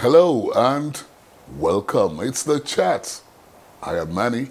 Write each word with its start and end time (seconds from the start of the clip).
Hello 0.00 0.50
and 0.52 1.02
welcome. 1.58 2.20
It's 2.20 2.42
the 2.42 2.58
chat. 2.58 3.20
I 3.82 3.98
am 3.98 4.14
Manny. 4.14 4.48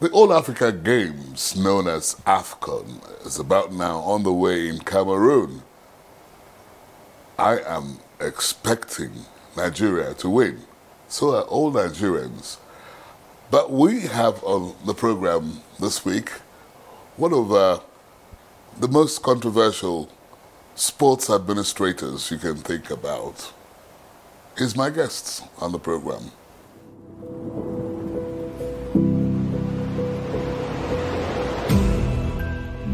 The 0.00 0.10
All 0.10 0.32
Africa 0.34 0.72
Games, 0.72 1.54
known 1.56 1.86
as 1.86 2.16
AFCON, 2.26 3.24
is 3.24 3.38
about 3.38 3.72
now 3.72 4.00
on 4.00 4.24
the 4.24 4.32
way 4.32 4.68
in 4.68 4.80
Cameroon. 4.80 5.62
I 7.38 7.60
am 7.60 7.98
expecting 8.20 9.12
Nigeria 9.56 10.12
to 10.14 10.28
win. 10.28 10.62
So 11.06 11.36
are 11.36 11.42
all 11.42 11.72
Nigerians. 11.72 12.56
But 13.50 13.70
we 13.70 14.00
have 14.00 14.42
on 14.42 14.74
the 14.84 14.94
program 14.94 15.60
this 15.78 16.04
week 16.04 16.30
one 17.16 17.32
of 17.32 17.52
uh, 17.52 17.80
the 18.78 18.88
most 18.88 19.22
controversial 19.22 20.10
sports 20.74 21.30
administrators 21.30 22.30
you 22.30 22.38
can 22.38 22.56
think 22.56 22.90
about. 22.90 23.52
Is 24.56 24.74
my 24.76 24.90
guest 24.90 25.44
on 25.58 25.70
the 25.72 25.78
program. 25.78 26.32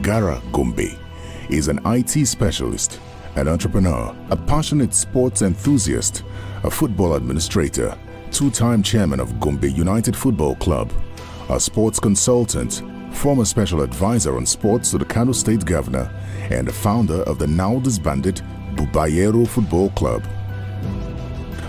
Gara 0.03 0.43
Gombe 0.53 0.99
is 1.49 1.69
an 1.69 1.81
IT 1.87 2.27
specialist, 2.27 3.01
an 3.37 3.49
entrepreneur, 3.49 4.15
a 4.31 4.37
passionate 4.37 4.93
sports 4.93 5.43
enthusiast, 5.43 6.25
a 6.65 6.71
football 6.71 7.15
administrator, 7.15 7.97
two-time 8.33 8.83
chairman 8.83 9.21
of 9.21 9.39
Gombe 9.39 9.69
United 9.69 10.17
Football 10.17 10.55
Club, 10.57 10.91
a 11.51 11.61
sports 11.61 12.01
consultant, 12.01 12.83
former 13.15 13.45
special 13.45 13.83
advisor 13.83 14.37
on 14.37 14.47
sports 14.47 14.91
to 14.91 14.99
the 14.99 15.05
Kano 15.05 15.33
State 15.33 15.67
Governor, 15.67 16.11
and 16.51 16.67
the 16.67 16.73
founder 16.73 17.23
of 17.25 17.39
the 17.39 17.47
now 17.47 17.79
disbanded 17.81 18.41
Bubayero 18.75 19.47
Football 19.47 19.91
Club. 19.91 20.27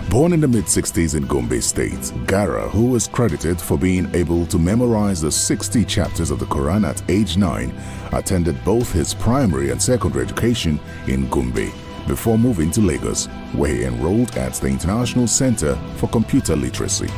Born 0.08 0.32
in 0.32 0.40
the 0.40 0.48
mid-60s 0.48 1.16
in 1.16 1.26
Gombe 1.26 1.60
State, 1.60 2.12
Gara, 2.26 2.66
who 2.70 2.96
is 2.96 3.08
credited 3.08 3.60
for 3.60 3.76
being 3.76 4.12
able 4.14 4.46
to 4.46 4.58
memorize 4.58 5.20
the 5.20 5.30
60 5.30 5.84
chapters 5.84 6.30
of 6.30 6.38
the 6.38 6.46
Quran 6.46 6.88
at 6.88 7.02
age 7.10 7.36
9, 7.36 7.74
attended 8.12 8.62
both 8.64 8.90
his 8.90 9.12
primary 9.12 9.70
and 9.70 9.82
secondary 9.82 10.24
education 10.24 10.80
in 11.08 11.28
Gombe 11.28 11.72
before 12.06 12.38
moving 12.38 12.70
to 12.72 12.80
Lagos, 12.80 13.26
where 13.52 13.74
he 13.74 13.84
enrolled 13.84 14.36
at 14.36 14.54
the 14.54 14.68
International 14.68 15.26
Center 15.26 15.76
for 15.96 16.08
Computer 16.08 16.56
Literacy. 16.56 17.08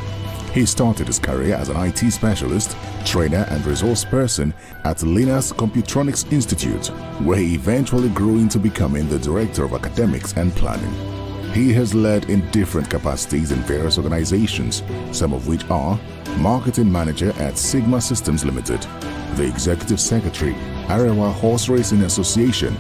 He 0.52 0.64
started 0.64 1.06
his 1.06 1.18
career 1.18 1.54
as 1.54 1.68
an 1.68 1.76
IT 1.76 2.10
specialist, 2.10 2.76
trainer 3.04 3.46
and 3.50 3.64
resource 3.66 4.04
person 4.04 4.54
at 4.84 5.02
Linus 5.02 5.52
Computronics 5.52 6.32
Institute, 6.32 6.86
where 7.20 7.38
he 7.38 7.54
eventually 7.54 8.08
grew 8.08 8.38
into 8.38 8.58
becoming 8.58 9.06
the 9.08 9.18
director 9.18 9.64
of 9.64 9.74
academics 9.74 10.32
and 10.34 10.54
planning. 10.54 10.94
He 11.52 11.72
has 11.74 11.94
led 11.94 12.30
in 12.30 12.50
different 12.50 12.88
capacities 12.88 13.50
in 13.50 13.58
various 13.60 13.98
organizations, 13.98 14.82
some 15.12 15.32
of 15.32 15.46
which 15.46 15.64
are 15.70 15.98
Marketing 16.38 16.90
Manager 16.90 17.32
at 17.38 17.56
Sigma 17.56 18.00
Systems 18.00 18.44
Limited, 18.44 18.80
the 19.36 19.46
Executive 19.46 20.00
Secretary, 20.00 20.54
Arewa 20.86 21.32
Horse 21.32 21.68
Racing 21.68 22.02
Association, 22.02 22.76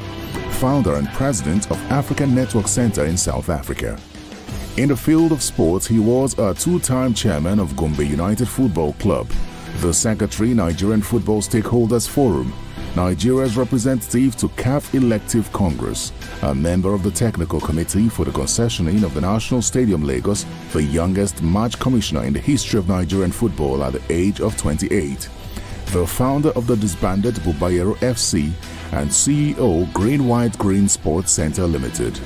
founder 0.56 0.94
and 0.94 1.06
president 1.08 1.70
of 1.70 1.76
African 1.92 2.34
Network 2.34 2.66
Center 2.66 3.04
in 3.04 3.16
South 3.18 3.50
Africa. 3.50 3.98
In 4.78 4.88
the 4.88 4.96
field 4.96 5.30
of 5.32 5.42
sports, 5.42 5.86
he 5.86 5.98
was 5.98 6.38
a 6.38 6.54
two-time 6.54 7.12
chairman 7.12 7.58
of 7.60 7.76
Gombe 7.76 8.00
United 8.06 8.48
Football 8.48 8.94
Club, 8.94 9.28
the 9.80 9.92
secretary 9.92 10.54
Nigerian 10.54 11.02
Football 11.02 11.42
Stakeholders 11.42 12.08
Forum, 12.08 12.54
Nigeria's 12.96 13.58
representative 13.58 14.34
to 14.36 14.48
CAF 14.48 14.94
Elective 14.94 15.52
Congress, 15.52 16.12
a 16.40 16.54
member 16.54 16.94
of 16.94 17.02
the 17.02 17.10
technical 17.10 17.60
committee 17.60 18.08
for 18.08 18.24
the 18.24 18.30
concessioning 18.30 19.02
of 19.02 19.12
the 19.12 19.20
National 19.20 19.60
Stadium 19.60 20.02
Lagos, 20.02 20.46
the 20.72 20.82
youngest 20.82 21.42
match 21.42 21.78
commissioner 21.78 22.24
in 22.24 22.32
the 22.32 22.40
history 22.40 22.78
of 22.78 22.88
Nigerian 22.88 23.30
football 23.32 23.84
at 23.84 23.92
the 23.92 24.02
age 24.08 24.40
of 24.40 24.56
28, 24.56 25.28
the 25.92 26.06
founder 26.06 26.50
of 26.50 26.66
the 26.66 26.76
disbanded 26.76 27.34
Bubayero 27.36 27.94
FC 27.96 28.52
and 28.92 29.08
CEO 29.08 29.92
Green 29.92 30.26
White 30.26 30.56
Green 30.58 30.88
Sports 30.88 31.32
Center 31.32 31.66
Limited. 31.66 32.18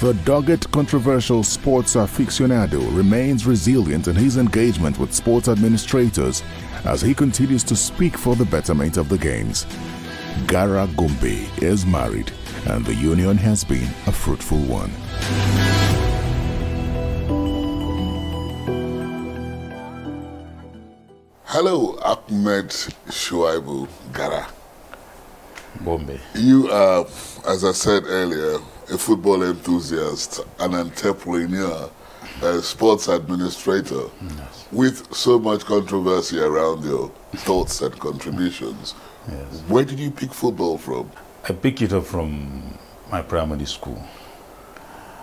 The 0.00 0.14
dogged 0.24 0.70
controversial 0.72 1.42
sports 1.42 1.94
aficionado 1.94 2.80
remains 2.96 3.46
resilient 3.46 4.08
in 4.08 4.16
his 4.16 4.36
engagement 4.36 4.98
with 4.98 5.14
sports 5.14 5.48
administrators 5.48 6.42
as 6.84 7.00
he 7.00 7.14
continues 7.14 7.62
to 7.64 7.76
speak 7.76 8.18
for 8.18 8.34
the 8.36 8.44
betterment 8.44 8.96
of 8.96 9.08
the 9.08 9.18
games. 9.18 9.66
Gara 10.46 10.88
Gombe 10.96 11.48
is 11.62 11.86
married 11.86 12.32
and 12.66 12.84
the 12.84 12.94
union 12.94 13.36
has 13.36 13.64
been 13.64 13.88
a 14.06 14.12
fruitful 14.12 14.58
one. 14.58 14.90
Hello, 21.54 21.96
Ahmed 22.02 22.70
Shuaibu 23.06 23.86
Gara. 24.12 24.48
Gombe. 25.84 26.18
You 26.34 26.68
are, 26.68 27.06
as 27.46 27.64
I 27.64 27.70
said 27.70 28.02
earlier, 28.06 28.58
a 28.90 28.98
football 28.98 29.40
enthusiast, 29.44 30.40
an 30.58 30.74
entrepreneur, 30.74 31.88
a 32.42 32.60
sports 32.60 33.06
administrator, 33.06 34.10
Yes. 34.36 34.66
with 34.72 35.14
so 35.14 35.38
much 35.38 35.64
controversy 35.64 36.40
around 36.40 36.82
your 36.82 37.12
thoughts 37.46 37.80
and 37.82 37.96
contributions. 38.00 38.94
Yes. 39.30 39.62
Where 39.68 39.84
did 39.84 40.00
you 40.00 40.10
pick 40.10 40.32
football 40.34 40.76
from? 40.76 41.08
I 41.48 41.52
picked 41.52 41.82
it 41.82 41.92
up 41.92 42.04
from 42.06 42.76
my 43.12 43.22
primary 43.22 43.66
school. 43.66 44.02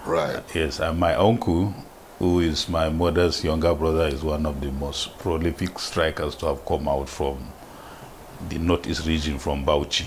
Right. 0.06 0.42
Yes, 0.56 0.80
and 0.80 0.98
my 0.98 1.14
uncle, 1.14 1.74
who 2.22 2.40
is 2.40 2.70
my 2.70 2.88
mother's 2.88 3.44
younger 3.44 3.74
brother, 3.74 4.06
is 4.06 4.22
one 4.24 4.46
of 4.46 4.62
the 4.62 4.72
most 4.74 5.18
prolific 5.18 5.80
strikers 5.80 6.36
to 6.36 6.46
have 6.46 6.64
come 6.68 6.88
out 6.88 7.10
from 7.10 7.52
the 8.48 8.60
northeast 8.60 9.08
region 9.08 9.40
from 9.40 9.66
Bauchi. 9.66 10.06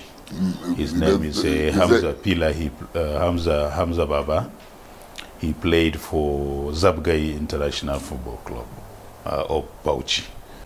His 0.77 0.93
name 0.93 1.23
is 1.23 1.43
uh, 1.43 1.47
is 1.49 1.75
Hamza 1.75 2.13
Pila, 2.13 2.53
he, 2.53 2.71
uh, 2.95 3.19
Hamza, 3.19 3.69
Hamza 3.69 4.05
Baba. 4.05 4.49
He 5.41 5.51
played 5.51 5.99
for 5.99 6.71
Zabgai 6.71 7.35
International 7.37 7.99
Football 7.99 8.37
Club 8.45 8.67
uh, 9.25 9.45
of 9.49 9.65
Bauchi. 9.83 10.23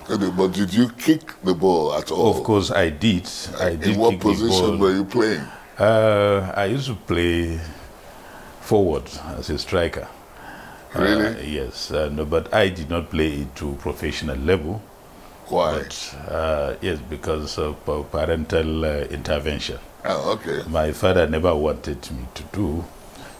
Okay, 0.07 0.29
But 0.29 0.49
did 0.53 0.71
you 0.71 0.89
kick 0.89 1.33
the 1.41 1.55
ball 1.55 1.95
at 1.95 2.11
all? 2.11 2.29
Of 2.37 2.43
course, 2.43 2.69
I 2.69 2.91
did. 2.91 3.27
I 3.59 3.71
did 3.71 3.95
In 3.95 3.97
what 3.99 4.19
position 4.19 4.77
were 4.77 4.93
you 4.93 5.03
playing? 5.03 5.41
Uh, 5.79 6.53
I 6.55 6.65
used 6.65 6.85
to 6.89 6.95
play 6.95 7.59
forward 8.61 9.09
as 9.35 9.49
a 9.49 9.57
striker. 9.57 10.07
Really? 10.95 11.25
Uh, 11.27 11.39
yes, 11.41 11.91
uh, 11.91 12.09
no, 12.11 12.25
but 12.25 12.53
I 12.53 12.69
did 12.69 12.89
not 12.89 13.09
play 13.09 13.41
it 13.41 13.55
to 13.57 13.73
professional 13.81 14.37
level. 14.37 14.81
Why? 15.47 15.79
But 15.83 16.15
uh, 16.27 16.75
yes, 16.81 16.99
because 17.09 17.57
of 17.57 17.87
uh, 17.89 18.01
parental 18.03 18.85
uh, 18.85 18.89
intervention. 19.09 19.79
Oh, 20.05 20.31
okay. 20.33 20.67
My 20.69 20.91
father 20.91 21.27
never 21.27 21.53
wanted 21.55 22.09
me 22.11 22.25
to 22.35 22.43
do 22.51 22.85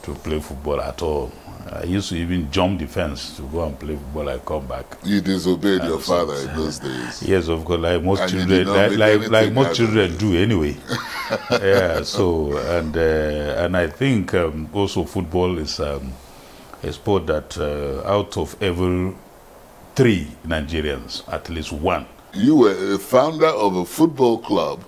to 0.04 0.14
play 0.16 0.40
football 0.40 0.82
at 0.82 1.02
all. 1.02 1.32
I 1.72 1.84
used 1.84 2.10
to 2.10 2.16
even 2.16 2.50
jump 2.52 2.80
the 2.80 2.88
fence 2.88 3.36
to 3.38 3.44
go 3.44 3.64
and 3.64 3.80
play 3.80 3.96
football. 3.96 4.30
I 4.30 4.40
come 4.40 4.66
back. 4.66 4.98
You 5.04 5.22
disobeyed 5.22 5.84
your 5.84 5.98
Uh, 5.98 6.02
so- 6.02 6.26
father 6.26 6.50
in 6.50 6.56
those 6.56 6.80
days. 6.80 7.22
Yes, 7.28 7.48
of 7.48 7.64
course, 7.66 7.80
like 7.80 8.02
most 8.04 8.22
And 8.22 8.32
children, 8.32 8.68
like 8.68 8.98
like, 8.98 9.30
like 9.30 9.54
most 9.54 9.76
children 9.76 10.18
do 10.18 10.36
anyway. 10.36 10.76
yeah. 11.52 12.02
So 12.04 12.58
and 12.58 12.96
uh, 12.98 13.64
and 13.66 13.78
I 13.78 13.88
think 13.88 14.34
um, 14.34 14.70
also 14.74 15.04
football 15.04 15.58
is 15.60 15.80
um, 15.80 16.12
a 16.84 16.92
sport 16.94 17.28
that 17.28 17.58
uh, 17.58 18.08
out 18.08 18.38
of 18.38 18.56
every 18.62 19.14
three 19.96 20.28
Nigerians, 20.46 21.28
at 21.32 21.50
least 21.50 21.72
one. 21.72 22.06
You 22.34 22.56
were 22.56 22.94
a 22.94 22.98
founder 23.00 23.48
of 23.48 23.76
a 23.76 23.86
football 23.86 24.38
club 24.40 24.84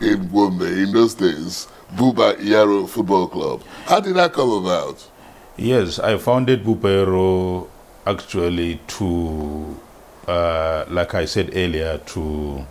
in 0.00 0.28
Gombe 0.28 0.62
in 0.62 0.92
those 0.92 1.14
days, 1.14 1.68
Buba 1.94 2.36
Yaro 2.36 2.88
Football 2.88 3.28
Club. 3.28 3.62
How 3.86 4.00
did 4.00 4.14
that 4.16 4.32
come 4.32 4.50
about? 4.50 5.08
Yes, 5.56 5.98
I 5.98 6.18
founded 6.18 6.62
Buba 6.64 7.06
Bupero 7.06 7.68
actually 8.06 8.78
to, 8.88 9.80
uh, 10.28 10.84
like 10.88 11.14
I 11.14 11.24
said 11.24 11.50
earlier, 11.56 11.98
to 11.98 12.66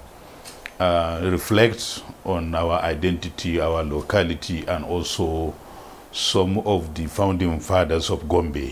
uh, 0.80 1.20
reflect 1.24 2.04
on 2.26 2.54
our 2.54 2.80
identity, 2.82 3.60
our 3.60 3.84
locality, 3.84 4.66
and 4.68 4.86
also 4.86 5.54
some 6.16 6.60
of 6.60 6.96
the 6.96 7.06
founding 7.08 7.60
fathers 7.60 8.10
of 8.10 8.28
Gombe, 8.30 8.72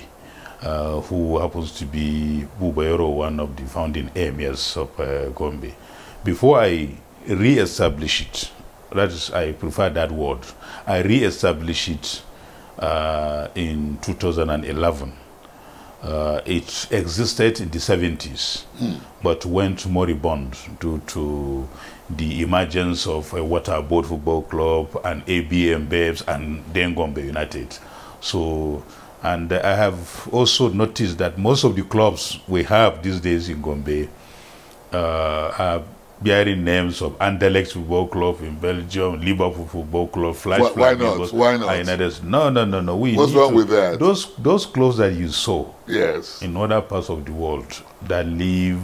uh, 0.62 1.01
who 1.01 1.38
happens 1.40 1.74
to 1.74 1.86
be 1.86 2.48
Bubayero, 2.57 3.13
one 3.18 3.38
of 3.42 3.54
the 3.57 3.63
founding 3.63 4.07
emirs 4.16 4.78
of 4.78 4.98
uh, 4.98 5.28
Gombe. 5.31 5.75
Before 6.24 6.62
I 6.62 6.88
re-establish 7.28 8.22
it, 8.22 8.51
that 8.94 9.10
is, 9.10 9.30
I 9.31 9.51
prefer 9.51 9.90
that 9.90 10.10
word, 10.10 10.40
I 10.88 11.01
re-establish 11.01 11.90
it 11.90 12.22
uh, 12.80 13.50
in 13.56 13.98
2011. 14.01 15.12
Uh, 16.03 16.41
it 16.45 16.88
existed 16.91 17.61
in 17.61 17.69
the 17.69 17.77
70s, 17.79 18.65
but 19.23 19.45
went 19.45 19.88
moribund 19.88 20.53
due 20.81 21.01
to 21.07 21.65
the 22.09 22.41
emergence 22.41 23.07
of 23.07 23.31
a 23.33 23.38
Waterboard 23.38 24.05
Football 24.07 24.41
Club 24.44 25.01
and 25.05 25.25
ABM 25.27 25.88
Babes 25.88 26.21
and 26.27 26.61
then 26.73 26.94
Gombe 26.94 27.19
United. 27.21 27.77
So, 28.19 28.83
and 29.21 29.53
I 29.53 29.75
have 29.75 30.27
also 30.33 30.67
noticed 30.67 31.19
that 31.19 31.38
most 31.38 31.63
of 31.63 31.77
the 31.77 31.83
clubs 31.83 32.38
we 32.49 32.63
have 32.63 33.01
these 33.01 33.21
days 33.21 33.47
in 33.47 33.61
Gombe 33.61 34.09
uh, 34.91 35.53
are 35.57 35.83
bearing 36.23 36.63
names 36.63 37.01
of 37.01 37.17
Anderlecht 37.19 37.73
Football 37.73 38.07
Club 38.07 38.41
in 38.41 38.55
Belgium, 38.57 39.19
Liverpool 39.19 39.65
Football 39.67 40.07
Club, 40.07 40.35
Flash 40.35 40.59
Why- 40.61 40.69
why 40.71 40.93
not? 40.93 41.13
Lagos, 41.17 41.33
Why 41.33 41.57
not? 41.57 41.77
United. 41.77 42.23
No, 42.23 42.49
no, 42.49 42.65
no, 42.65 42.81
no. 42.81 42.95
We 42.95 43.15
What's 43.15 43.33
wrong 43.33 43.49
to- 43.49 43.55
with 43.55 43.69
that? 43.69 43.99
Those 43.99 44.27
those 44.37 44.65
clubs 44.65 44.97
that 44.97 45.13
you 45.13 45.29
saw 45.29 45.65
Yes. 45.87 46.41
in 46.41 46.55
other 46.55 46.81
parts 46.81 47.09
of 47.09 47.25
the 47.25 47.31
world 47.31 47.65
that 48.07 48.25
live 48.27 48.79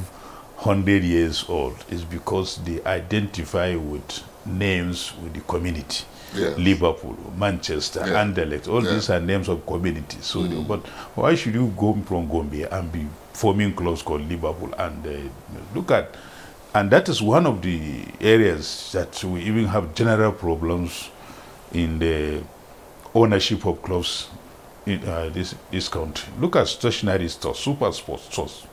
100 0.58 1.04
years 1.04 1.46
old 1.48 1.76
is 1.90 2.04
because 2.04 2.60
they 2.66 2.82
identify 2.86 3.76
with 3.76 4.24
names 4.46 5.14
with 5.24 5.34
the 5.34 5.42
community. 5.42 6.04
Yes. 6.36 6.58
Liverpool, 6.60 7.16
Manchester, 7.38 8.04
Yeah. 8.06 8.22
Anderlecht, 8.24 8.68
all 8.68 8.84
Yeah. 8.84 8.92
these 8.94 9.10
are 9.10 9.20
names 9.20 9.48
of 9.50 9.66
communities. 9.66 10.26
So, 10.26 10.40
Mm. 10.42 10.68
but 10.68 10.86
why 11.16 11.34
should 11.36 11.56
you 11.56 11.74
go 11.78 11.98
from 12.06 12.28
Gombe 12.28 12.68
and 12.70 12.92
be 12.92 13.08
forming 13.34 13.74
clubs 13.74 14.02
called 14.04 14.30
Liverpool? 14.30 14.70
And 14.78 15.06
uh, 15.08 15.10
look 15.74 15.90
at, 15.92 16.14
and 16.74 16.92
that 16.92 17.10
is 17.10 17.22
one 17.22 17.46
of 17.48 17.62
the 17.62 18.04
areas 18.22 18.92
that 18.94 19.24
we 19.24 19.42
even 19.42 19.66
have 19.66 19.94
general 19.96 20.32
problems 20.32 21.10
in 21.74 22.00
the 22.00 22.42
ownership 23.16 23.66
of 23.66 23.82
clubs 23.82 24.28
in 24.86 25.04
uh, 25.08 25.30
this 25.34 25.56
this 25.72 25.88
country. 25.90 26.32
Look 26.40 26.56
at 26.56 26.68
Stationery 26.68 27.28
Stores, 27.30 27.60
super 27.60 27.92
sports 27.92 28.26
stores. 28.26 28.68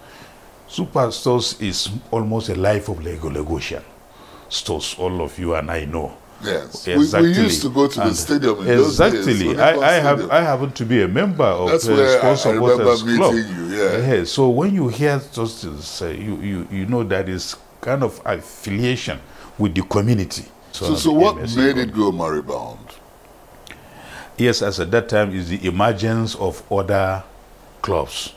Super 0.68 1.10
stores 1.10 1.60
is 1.60 1.88
almost 2.10 2.48
a 2.48 2.54
life 2.54 2.88
of 2.88 3.02
Lego 3.04 3.30
Legosian 3.30 3.82
stores. 4.48 4.96
All 4.98 5.22
of 5.22 5.38
you 5.38 5.54
and 5.54 5.70
I 5.70 5.84
know. 5.84 6.16
Yes. 6.44 6.86
Exactly. 6.86 7.30
We, 7.30 7.36
we 7.38 7.44
used 7.44 7.62
to 7.62 7.70
go 7.70 7.88
to 7.88 7.98
the 8.00 8.14
stadium 8.14 8.58
in 8.60 8.66
those 8.66 8.98
days. 8.98 9.26
exactly. 9.26 9.58
I, 9.58 9.76
I 9.76 9.92
have. 9.94 10.30
I 10.30 10.40
happen 10.42 10.70
to 10.72 10.84
be 10.84 11.02
a 11.02 11.08
member 11.08 11.44
of 11.44 11.70
That's 11.70 11.88
uh, 11.88 11.92
where 11.92 12.16
I, 12.22 12.34
Sports 12.34 12.46
I 12.46 12.50
remember 12.50 12.96
meeting 13.04 13.16
Club. 13.16 13.34
you. 13.34 13.76
Yeah. 13.76 14.14
Yeah, 14.16 14.24
so 14.24 14.48
when 14.50 14.74
you 14.74 14.88
hear 14.88 15.18
those 15.34 15.62
things, 15.62 16.02
uh, 16.02 16.08
you, 16.08 16.36
you 16.40 16.68
you 16.70 16.86
know 16.86 17.02
that 17.04 17.28
is 17.28 17.56
kind 17.86 18.02
of 18.02 18.20
affiliation 18.24 19.20
with 19.58 19.72
the 19.76 19.82
community. 19.82 20.44
So, 20.72 20.96
so 20.96 21.12
what 21.12 21.36
MSC 21.36 21.56
made 21.56 21.78
it 21.78 21.94
go 21.94 22.10
moribund? 22.10 22.78
Yes, 24.36 24.60
as 24.60 24.80
at 24.80 24.90
that 24.90 25.08
time 25.08 25.32
is 25.32 25.48
the 25.48 25.64
emergence 25.64 26.34
of 26.34 26.60
other 26.70 27.22
clubs. 27.82 28.34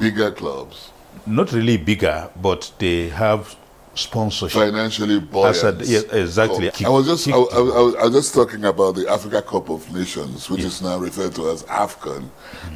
Bigger 0.00 0.30
clubs, 0.32 0.90
Not 1.26 1.52
really 1.52 1.76
bigger, 1.76 2.30
but 2.40 2.72
they 2.78 3.10
have 3.10 3.54
sponsorship. 3.94 4.58
financially 4.58 5.20
buoyant. 5.20 5.80
Yes, 5.84 6.04
exactly. 6.04 6.70
clubs. 6.70 6.84
I 6.84 6.88
was 6.88 7.06
just 7.06 7.28
I, 7.28 7.32
I, 7.32 7.36
was- 7.36 7.94
I 7.96 8.04
was 8.04 8.12
just 8.14 8.34
talking 8.34 8.64
about 8.64 8.94
the 8.94 9.06
Africa 9.08 9.42
Cup 9.42 9.68
of 9.68 9.92
Nations, 9.92 10.48
which 10.48 10.62
is 10.62 10.80
now 10.80 10.96
referred 10.98 11.34
to 11.34 11.50
as 11.50 11.62
AFCON. 11.64 12.30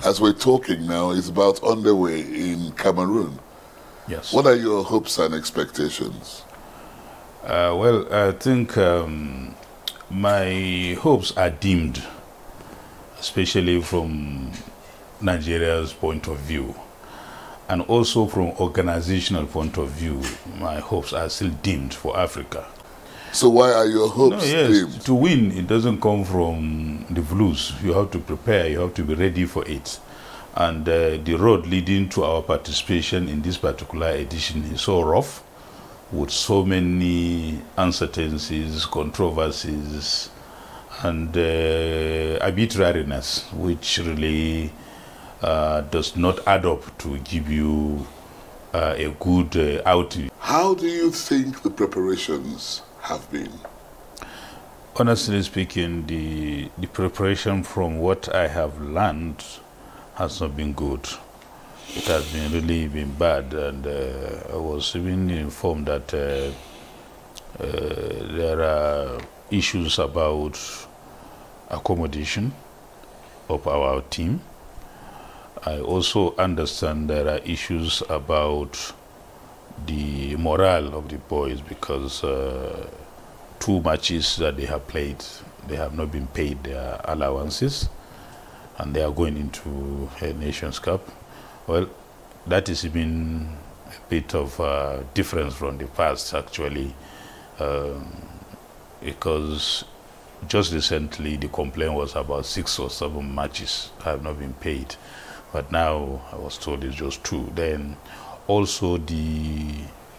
As 0.04 0.20
we're 0.20 0.34
talking 0.34 0.86
now, 0.86 1.10
it's 1.12 1.28
about 1.30 1.62
underway 1.64 2.20
in 2.20 2.70
Cameroon. 2.72 3.38
Yes. 4.12 4.30
What 4.30 4.44
are 4.46 4.54
your 4.54 4.84
hopes 4.84 5.18
and 5.18 5.34
expectations? 5.34 6.42
Uh, 7.42 7.74
well, 7.78 8.12
I 8.12 8.32
think 8.32 8.76
um, 8.76 9.54
my 10.10 10.98
hopes 11.00 11.34
are 11.34 11.48
dimmed, 11.48 12.02
especially 13.18 13.80
from 13.80 14.52
Nigeria's 15.22 15.94
point 15.94 16.28
of 16.28 16.38
view, 16.40 16.74
and 17.70 17.80
also 17.82 18.26
from 18.26 18.48
organizational 18.60 19.46
point 19.46 19.78
of 19.78 19.88
view. 19.88 20.20
My 20.58 20.78
hopes 20.78 21.14
are 21.14 21.30
still 21.30 21.50
dimmed 21.62 21.94
for 21.94 22.14
Africa. 22.18 22.66
So 23.32 23.48
why 23.48 23.72
are 23.72 23.86
your 23.86 24.08
No, 24.08 24.30
hopes 24.30 24.46
yes, 24.52 24.68
dimmed? 24.70 25.00
to 25.06 25.14
win, 25.14 25.52
it 25.52 25.66
doesn't 25.66 26.02
come 26.02 26.22
from 26.24 27.06
the 27.08 27.22
blues. 27.22 27.72
You 27.82 27.94
have 27.94 28.10
to 28.10 28.18
prepare. 28.18 28.68
You 28.68 28.80
have 28.80 28.92
to 28.94 29.04
be 29.04 29.14
ready 29.14 29.46
for 29.46 29.66
it. 29.66 29.98
And 30.54 30.86
uh, 30.86 31.16
the 31.16 31.34
road 31.34 31.66
leading 31.66 32.08
to 32.10 32.24
our 32.24 32.42
participation 32.42 33.28
in 33.28 33.40
this 33.40 33.56
particular 33.56 34.08
edition 34.08 34.64
is 34.64 34.82
so 34.82 35.02
rough, 35.02 35.42
with 36.12 36.30
so 36.30 36.62
many 36.64 37.58
uncertainties, 37.78 38.84
controversies, 38.84 40.28
and 41.02 41.34
uh, 41.36 42.38
arbitrariness, 42.44 43.50
which 43.54 43.98
really 43.98 44.70
uh, 45.40 45.80
does 45.80 46.16
not 46.16 46.46
add 46.46 46.66
up 46.66 46.98
to 46.98 47.18
give 47.20 47.50
you 47.50 48.06
uh, 48.74 48.94
a 48.96 49.08
good 49.18 49.56
uh, 49.56 49.82
outing. 49.88 50.30
How 50.38 50.74
do 50.74 50.86
you 50.86 51.10
think 51.10 51.62
the 51.62 51.70
preparations 51.70 52.82
have 53.00 53.30
been? 53.32 53.52
Honestly 54.96 55.42
speaking, 55.42 56.06
the 56.06 56.68
the 56.76 56.86
preparation 56.86 57.62
from 57.62 57.98
what 57.98 58.32
I 58.34 58.48
have 58.48 58.78
learned 58.80 59.42
has 60.14 60.40
not 60.40 60.56
been 60.56 60.72
good. 60.72 61.06
It 61.94 62.04
has 62.04 62.32
been 62.32 62.52
really 62.52 62.88
been 62.88 63.12
bad, 63.12 63.52
and 63.54 63.86
uh, 63.86 64.52
I 64.52 64.56
was 64.56 64.94
even 64.96 65.30
informed 65.30 65.86
that 65.86 66.12
uh, 66.14 66.50
uh, 67.62 68.36
there 68.36 68.62
are 68.62 69.20
issues 69.50 69.98
about 69.98 70.58
accommodation 71.70 72.52
of 73.48 73.66
our 73.66 74.00
team. 74.02 74.40
I 75.64 75.80
also 75.80 76.34
understand 76.36 77.10
there 77.10 77.28
are 77.28 77.38
issues 77.38 78.02
about 78.08 78.92
the 79.86 80.36
morale 80.36 80.94
of 80.94 81.08
the 81.08 81.18
boys 81.18 81.60
because. 81.60 82.24
Uh, 82.24 82.88
two 83.62 83.80
matches 83.80 84.38
that 84.38 84.56
they 84.56 84.66
have 84.66 84.88
played, 84.88 85.24
they 85.68 85.76
have 85.76 85.94
not 85.94 86.10
been 86.10 86.26
paid 86.26 86.60
their 86.64 87.00
allowances, 87.04 87.88
and 88.78 88.94
they 88.94 89.02
are 89.02 89.12
going 89.12 89.36
into 89.36 90.08
a 90.20 90.32
Nations 90.32 90.78
Cup. 90.78 91.06
Well, 91.66 91.88
that 92.46 92.68
has 92.68 92.84
been 92.86 93.48
a 93.86 94.08
bit 94.10 94.34
of 94.34 94.58
a 94.60 95.04
difference 95.14 95.54
from 95.54 95.78
the 95.78 95.86
past, 95.86 96.34
actually, 96.34 96.94
um, 97.60 98.06
because 99.02 99.84
just 100.48 100.72
recently 100.72 101.36
the 101.36 101.48
complaint 101.48 101.94
was 101.94 102.16
about 102.16 102.44
six 102.46 102.78
or 102.78 102.90
seven 102.90 103.34
matches 103.34 103.90
have 104.04 104.22
not 104.22 104.38
been 104.38 104.54
paid, 104.54 104.96
but 105.52 105.70
now 105.70 106.22
I 106.32 106.36
was 106.36 106.58
told 106.58 106.82
it's 106.84 106.96
just 106.96 107.22
two. 107.22 107.50
Then 107.54 107.96
also 108.48 108.96
the 108.96 109.66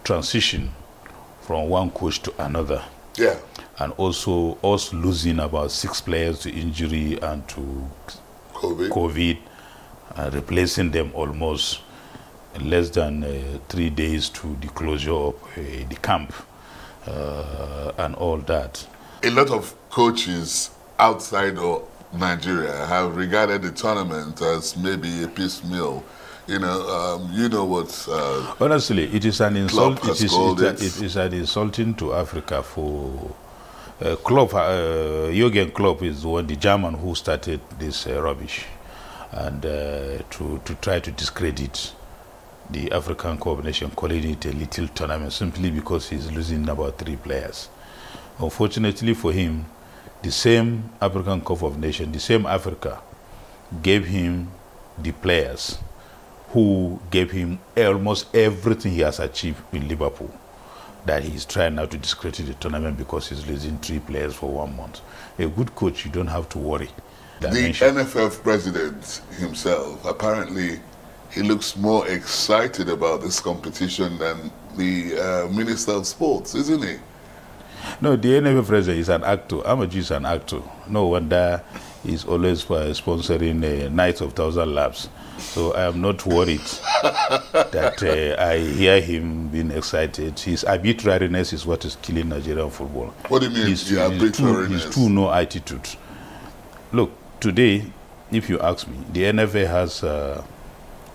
transition 0.04 0.72
from 1.42 1.68
one 1.68 1.90
coach 1.92 2.22
to 2.22 2.34
another 2.42 2.84
Yeah. 3.18 3.38
and 3.80 3.92
also 3.98 4.58
us 4.64 4.94
losing 4.94 5.40
about 5.40 5.72
six 5.72 6.00
players 6.00 6.40
to 6.42 6.52
injury 6.52 7.20
and 7.22 7.46
to 7.50 7.90
COVID. 8.64 8.90
COVID, 8.90 9.38
and 10.16 10.34
replacing 10.34 10.92
them 10.92 11.12
almost 11.14 11.82
less 12.62 12.90
than 12.92 13.24
uh, 13.24 13.58
three 13.68 13.90
days 13.90 14.30
to 14.30 14.56
the 14.62 14.68
closure 14.68 15.12
of 15.12 15.34
uh, 15.58 15.62
the 15.90 15.98
camp 16.02 16.32
uh, 17.08 17.92
and 17.98 18.16
all 18.16 18.38
that. 18.38 18.86
A 19.24 19.30
lot 19.32 19.50
of 19.50 19.74
coaches 19.90 20.70
outside 21.00 21.58
of 21.58 21.88
Nigeria 22.14 22.86
have 22.86 23.16
regarded 23.18 23.64
the 23.64 23.72
tournament 23.72 24.42
as 24.42 24.78
maybe 24.78 25.24
a 25.24 25.28
piecemeal. 25.28 26.04
You 26.46 26.60
know, 26.60 26.82
um, 26.90 27.32
you 27.34 27.50
know 27.50 27.66
what? 27.66 28.06
Uh, 28.10 28.54
Honestly, 28.60 29.06
it 29.16 29.26
is 29.26 29.40
an 29.42 29.56
insult. 29.56 30.04
It 30.04 30.22
is, 30.22 30.34
it, 30.34 30.60
it- 30.62 30.82
it 30.82 31.02
is 31.02 31.16
an 31.16 31.34
insulting 31.34 31.96
to 31.96 32.14
Africa 32.14 32.62
for 32.62 33.34
uh, 34.02 34.16
Klopp. 34.18 34.54
Uh, 34.54 35.32
Jurgen 35.32 35.72
Klopp 35.72 36.02
is 36.04 36.22
the 36.22 36.30
one, 36.30 36.48
the 36.48 36.56
German 36.56 36.94
who 36.94 37.16
started 37.16 37.62
this 37.80 38.08
uh, 38.08 38.22
rubbish, 38.22 38.66
and 39.32 39.66
uh, 39.66 40.18
to 40.30 40.62
to 40.66 40.76
try 40.82 41.00
to 41.00 41.12
discredit 41.12 41.94
the 42.70 42.92
African 42.92 43.38
Nations, 43.64 43.94
calling 43.96 44.24
it 44.24 44.46
a 44.46 44.52
little 44.52 44.88
tournament 44.90 45.34
simply 45.34 45.70
because 45.70 46.10
he's 46.10 46.32
losing 46.32 46.68
about 46.70 46.98
three 46.98 47.16
players. 47.16 47.70
Unfortunately 48.40 49.14
for 49.14 49.32
him, 49.32 49.66
the 50.22 50.32
same 50.32 50.90
African 51.02 51.42
Cup 51.42 51.62
of 51.62 51.78
Nations, 51.78 52.12
the 52.12 52.20
same 52.20 52.46
Africa, 52.46 53.02
gave 53.82 54.06
him 54.06 54.50
the 54.98 55.12
players 55.12 55.78
who 56.50 57.00
gave 57.10 57.32
him 57.32 57.60
almost 57.76 58.34
everything 58.36 58.94
he 58.94 59.02
has 59.02 59.20
achieved 59.20 59.62
in 59.74 59.88
Liverpool. 59.88 60.32
That 61.06 61.24
he's 61.24 61.44
trying 61.46 61.76
now 61.76 61.86
to 61.86 61.98
discredit 61.98 62.46
the 62.46 62.54
tournament 62.54 62.98
because 62.98 63.28
he's 63.30 63.46
losing 63.46 63.78
three 63.80 64.00
players 64.00 64.34
for 64.36 64.50
one 64.50 64.76
month. 64.78 65.02
A 65.38 65.48
good 65.48 65.76
coach, 65.76 66.06
you 66.06 66.12
don't 66.12 66.28
have 66.28 66.48
to 66.50 66.58
worry. 66.60 66.90
the 67.42 67.50
Dimension. 67.50 67.96
NFF 67.96 68.42
president 68.42 69.22
himself, 69.38 70.06
apparently, 70.06 70.80
he 71.30 71.42
looks 71.42 71.76
more 71.76 72.08
excited 72.08 72.90
about 72.90 73.22
this 73.22 73.40
competition 73.40 74.18
than 74.18 74.52
the 74.78 75.18
uh, 75.20 75.48
Minister 75.52 75.92
of 75.92 76.08
Sports, 76.08 76.56
isn't 76.56 76.84
he? 76.84 76.96
No, 78.00 78.16
the 78.16 78.30
NFF 78.30 78.66
president 78.66 79.00
is 79.00 79.10
an 79.10 79.24
actor. 79.24 79.58
Amaju 79.58 79.96
is 79.96 80.12
an 80.12 80.26
actor. 80.26 80.62
No 80.88 81.08
wonder 81.08 81.62
he's 82.04 82.24
always 82.24 82.64
uh, 82.70 82.94
sponsoring 82.94 83.64
uh, 83.64 83.90
Nights 83.90 84.22
of 84.22 84.34
Thousand 84.34 84.74
Laughs. 84.74 85.10
So 85.38 85.74
I 85.74 85.84
am 85.88 86.02
not 86.02 86.26
worried 86.26 86.62
that 87.02 88.02
uh, 88.02 88.42
I 88.42 88.58
hear 88.60 89.00
him 89.02 89.50
being 89.50 89.72
excited. 89.72 90.40
His 90.40 90.64
arbitrariness 90.64 91.54
is 91.54 91.66
what 91.66 91.86
is 91.86 91.96
killing 92.02 92.30
Nigerian 92.30 92.70
football. 92.70 93.08
What 93.28 93.42
do 93.42 93.48
you 93.50 93.54
mean, 93.54 93.68
His, 93.68 93.90
the 93.90 94.02
his 94.10 94.32
too, 94.38 94.46
arbitrariness? 94.46 94.86
his 94.86 94.96
too 94.96 95.10
no 95.10 95.32
attitude. 95.32 95.88
Look, 96.92 97.12
today, 97.40 97.86
if 98.32 98.50
you 98.50 98.60
ask 98.60 98.88
me, 98.88 98.98
the 99.12 99.24
NFA 99.24 99.68
has 99.68 100.04
uh, 100.04 100.44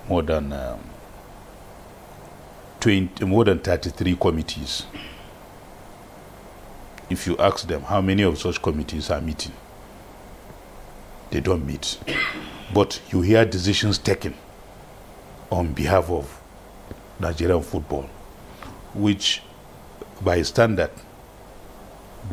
more 0.09 0.23
than 0.23 0.53
um, 0.53 0.81
20, 2.81 3.25
more 3.25 3.45
than 3.45 3.59
33 3.59 4.17
committees. 4.17 4.87
If 7.11 7.27
you 7.27 7.37
ask 7.39 7.67
them 7.67 7.83
how 7.83 8.01
many 8.01 8.23
of 8.23 8.39
such 8.39 8.61
committees 8.61 9.11
are 9.11 9.21
meeting, 9.21 9.53
they 11.31 11.41
don't 11.41 11.67
meet. 11.67 11.99
But 12.73 13.01
you 13.11 13.23
hear 13.23 13.45
decisions 13.45 13.99
taken 13.99 14.35
on 15.51 15.73
behalf 15.73 16.11
of 16.11 16.41
Nigerian 17.19 17.63
football, 17.63 18.09
which 18.95 19.43
by 20.21 20.43
standard, 20.43 20.91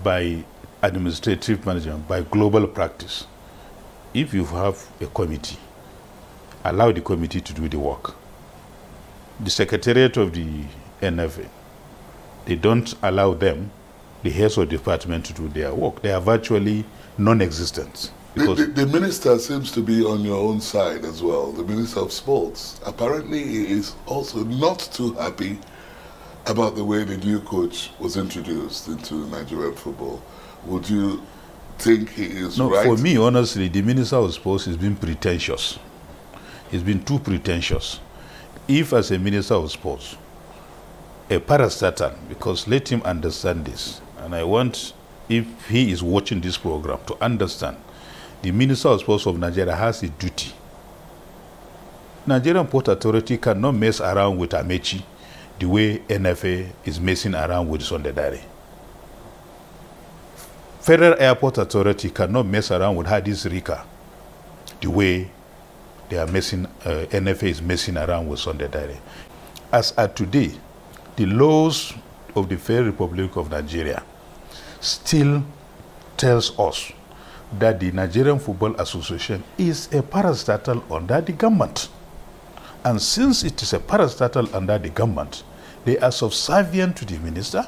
by 0.04 0.44
administrative 0.82 1.66
management, 1.66 2.08
by 2.08 2.22
global 2.22 2.68
practice, 2.68 3.26
if 4.14 4.34
you 4.34 4.46
have 4.46 4.88
a 5.02 5.08
committee, 5.08 5.58
allow 6.64 6.92
the 6.92 7.02
committee 7.02 7.42
to 7.42 7.54
do 7.54 7.70
the 7.70 7.80
work. 7.80 8.16
The 9.40 9.50
secretariat 9.50 10.18
of 10.18 10.34
the 10.34 10.48
NFA, 11.02 11.48
they 12.46 12.56
don't 12.56 12.94
allow 13.02 13.34
them, 13.34 13.72
the 14.24 14.30
heads 14.32 14.58
of 14.58 14.70
department, 14.70 15.26
to 15.26 15.34
do 15.34 15.48
their 15.50 15.74
work. 15.74 16.02
They 16.02 16.12
are 16.12 16.22
virtually 16.22 16.86
non-existent. 17.18 18.12
The, 18.36 18.42
Because 18.42 18.58
the, 18.58 18.66
the 18.66 18.86
minister 18.88 19.40
seems 19.40 19.72
to 19.72 19.82
be 19.82 20.04
on 20.04 20.24
your 20.26 20.36
own 20.38 20.60
side 20.60 21.06
as 21.06 21.24
well, 21.24 21.54
the 21.54 21.64
minister 21.64 22.02
of 22.02 22.12
sports. 22.12 22.80
Apparently, 22.86 23.42
he 23.42 23.66
is 23.72 23.96
also 24.06 24.44
not 24.44 24.80
too 24.92 25.14
happy 25.14 25.58
about 26.46 26.76
the 26.76 26.84
way 26.84 27.06
the 27.06 27.18
new 27.18 27.40
coach 27.40 27.92
was 27.98 28.18
introduced 28.18 28.90
into 28.90 29.26
Nigerian 29.30 29.74
football. 29.74 30.22
Would 30.66 30.90
you 30.90 31.24
think 31.80 32.10
he 32.10 32.26
is 32.26 32.58
No, 32.58 32.70
right? 32.72 32.86
for 32.86 32.98
me, 33.02 33.18
honestly, 33.18 33.70
the 33.70 33.82
Minister 33.82 34.18
of 34.18 34.34
Sports 34.34 34.66
has 34.66 34.76
been 34.76 34.98
pretentious. 34.98 35.80
He's 36.70 36.84
been 36.84 37.04
too 37.06 37.20
pretentious. 37.20 38.02
If, 38.68 38.92
as 38.92 39.12
a 39.12 39.18
Minister 39.20 39.54
of 39.54 39.72
Sports, 39.72 40.18
a 41.30 41.40
parastatal, 41.40 42.16
because 42.28 42.68
let 42.68 42.90
him 42.90 43.02
understand 43.04 43.64
this, 43.66 44.02
and 44.20 44.36
I 44.36 44.44
want, 44.44 44.94
if 45.30 45.70
he 45.70 45.90
is 45.92 46.04
watching 46.04 46.42
this 46.42 46.58
program, 46.58 47.00
to 47.08 47.16
understand 47.24 47.78
the 48.46 48.52
Minister 48.52 48.90
of 48.90 49.00
Sports 49.00 49.26
of 49.26 49.40
Nigeria 49.40 49.76
has 49.76 50.04
a 50.04 50.08
duty. 50.08 50.54
Nigerian 52.28 52.68
Port 52.68 52.88
Authority 52.90 53.38
cannot 53.40 53.72
mess 53.72 54.00
around 54.00 54.38
with 54.38 54.52
Amaechi 54.52 55.02
the 55.58 55.68
way 55.68 55.98
NFA 56.08 56.70
is 56.86 57.00
messing 57.00 57.34
around 57.34 57.68
with 57.70 57.82
Sunday 57.82 58.12
Dare. 58.12 58.40
Federal 60.80 61.20
Airport 61.20 61.58
Authority 61.58 62.12
cannot 62.12 62.46
mess 62.46 62.70
around 62.70 62.96
with 62.98 63.08
Hadi 63.08 63.32
Sirika 63.32 63.84
the 64.80 64.92
way 64.92 65.32
they 66.10 66.18
are 66.20 66.28
messing, 66.28 66.68
uh, 66.86 67.06
NFA 67.10 67.44
is 67.50 67.62
messing 67.64 67.98
around 67.98 68.28
with 68.28 68.40
Sunday 68.40 68.68
Dare. 68.68 69.00
As 69.72 69.92
at 69.98 70.16
today, 70.16 70.52
the 71.16 71.26
laws 71.26 71.96
of 72.36 72.48
the 72.48 72.58
Federal 72.58 72.92
Republic 72.92 73.36
of 73.38 73.50
Nigeria 73.50 74.04
still 74.82 75.44
tells 76.16 76.60
us 76.60 76.92
that 77.60 77.80
the 77.80 77.92
Nigerian 77.92 78.40
Football 78.40 78.76
Association 78.80 79.44
is 79.58 79.88
a 79.88 80.02
parastatal 80.02 80.84
under 80.92 81.22
the 81.22 81.32
government. 81.32 81.90
And 82.84 83.02
since 83.02 83.44
it 83.44 83.62
is 83.62 83.74
a 83.74 83.80
parastatal 83.80 84.54
under 84.54 84.78
the 84.78 84.90
government, 84.90 85.44
they 85.86 85.98
are 86.00 86.12
subservient 86.12 86.98
to 86.98 87.06
the 87.06 87.18
minister. 87.20 87.68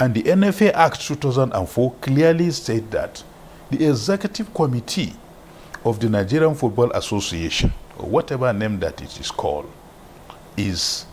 And 0.00 0.14
the 0.14 0.22
NFA 0.22 0.72
Act 0.72 1.00
2004 1.06 1.94
clearly 2.00 2.50
said 2.50 2.90
that 2.90 3.22
the 3.70 3.88
executive 3.88 4.52
committee 4.54 5.12
of 5.84 6.00
the 6.00 6.08
Nigerian 6.08 6.54
Football 6.54 6.90
Association, 6.92 7.72
or 7.98 8.08
whatever 8.08 8.52
name 8.52 8.80
that 8.80 9.00
it 9.02 9.20
is 9.20 9.30
called, 9.30 9.70
is 10.56 11.06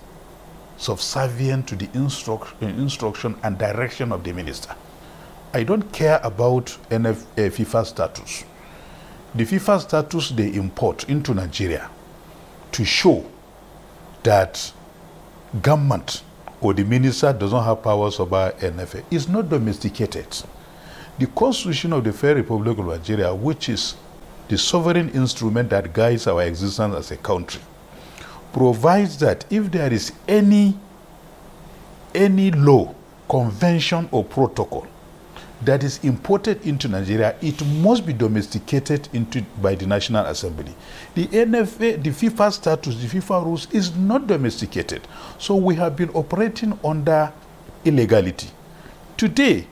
subservient 0.78 1.68
to 1.68 1.76
the 1.76 1.90
instruct, 1.94 2.54
uh, 2.62 2.66
instruction 2.66 3.36
and 3.44 3.58
direction 3.58 4.12
of 4.12 4.24
the 4.24 4.34
minister. 4.34 4.76
I 5.54 5.64
don't 5.64 5.92
care 5.92 6.22
about 6.24 6.78
NF, 6.90 7.24
uh, 7.24 7.50
FIFA 7.52 7.86
statutes. 7.86 8.46
The 9.36 9.44
FIFA 9.44 9.82
statutes 9.82 10.30
they 10.30 10.54
import 10.54 11.10
into 11.10 11.34
Nigeria 11.34 11.90
to 12.72 12.86
show 12.86 13.26
that 14.24 14.72
government 15.62 16.24
or 16.62 16.74
the 16.74 16.86
minister 16.86 17.34
does 17.34 17.52
not 17.52 17.66
have 17.66 17.84
powers 17.84 18.18
over 18.22 18.54
NFA 18.60 19.04
is 19.12 19.28
not 19.28 19.50
domesticated. 19.50 20.28
The 21.20 21.28
Constitution 21.28 21.92
of 21.92 22.06
the 22.06 22.14
Federal 22.14 22.44
Republic 22.44 22.78
of 22.78 22.86
Nigeria, 22.86 23.36
which 23.36 23.68
is 23.68 23.96
the 24.48 24.58
sovereign 24.58 25.10
instrument 25.10 25.70
that 25.72 25.92
guides 25.92 26.28
our 26.28 26.44
existence 26.44 26.96
as 26.96 27.12
a 27.12 27.18
country, 27.18 27.62
provides 28.54 29.18
that 29.20 29.44
if 29.50 29.70
there 29.70 29.92
is 29.92 30.14
any 30.30 30.78
any 32.16 32.52
law, 32.52 32.94
convention, 33.28 34.08
or 34.12 34.24
protocol 34.24 34.88
that 35.64 35.84
is 35.84 36.00
imported 36.04 36.66
into 36.66 36.88
Nigeria, 36.88 37.36
it 37.42 37.64
must 37.66 38.06
be 38.06 38.14
domesticated 38.14 39.08
into 39.14 39.42
by 39.62 39.76
the 39.76 39.86
National 39.86 40.26
Assembly. 40.26 40.74
The 41.14 41.28
NFA, 41.28 42.02
the 42.02 42.10
FIFA 42.10 42.52
statutes, 42.52 42.98
the 42.98 43.08
FIFA 43.08 43.46
rules 43.46 43.68
is 43.72 43.96
not 43.96 44.28
domesticated. 44.28 45.08
So 45.38 45.56
we 45.56 45.76
have 45.76 45.96
been 45.96 46.10
operating 46.12 46.78
under 46.84 47.32
illegality. 47.86 48.48
Today, 49.18 49.68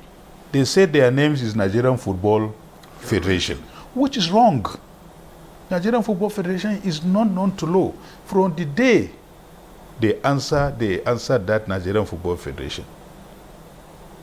they 0.51 0.65
say 0.65 0.85
their 0.85 1.09
names 1.11 1.41
is 1.41 1.55
Nigerian 1.55 1.97
Football 1.97 2.53
Federation, 2.99 3.57
which 3.95 4.17
is 4.17 4.29
wrong. 4.29 4.65
Nigerian 5.71 6.03
Football 6.03 6.29
Federation 6.29 6.81
is 6.83 7.03
not 7.03 7.29
known 7.29 7.55
to 7.57 7.65
law. 7.65 7.93
From 8.25 8.55
the 8.55 8.65
day 8.65 9.11
they 9.99 10.19
answer, 10.21 10.73
they 10.77 11.03
answered 11.03 11.45
that 11.47 11.67
Nigerian 11.67 12.05
Football 12.05 12.35
Federation 12.37 12.85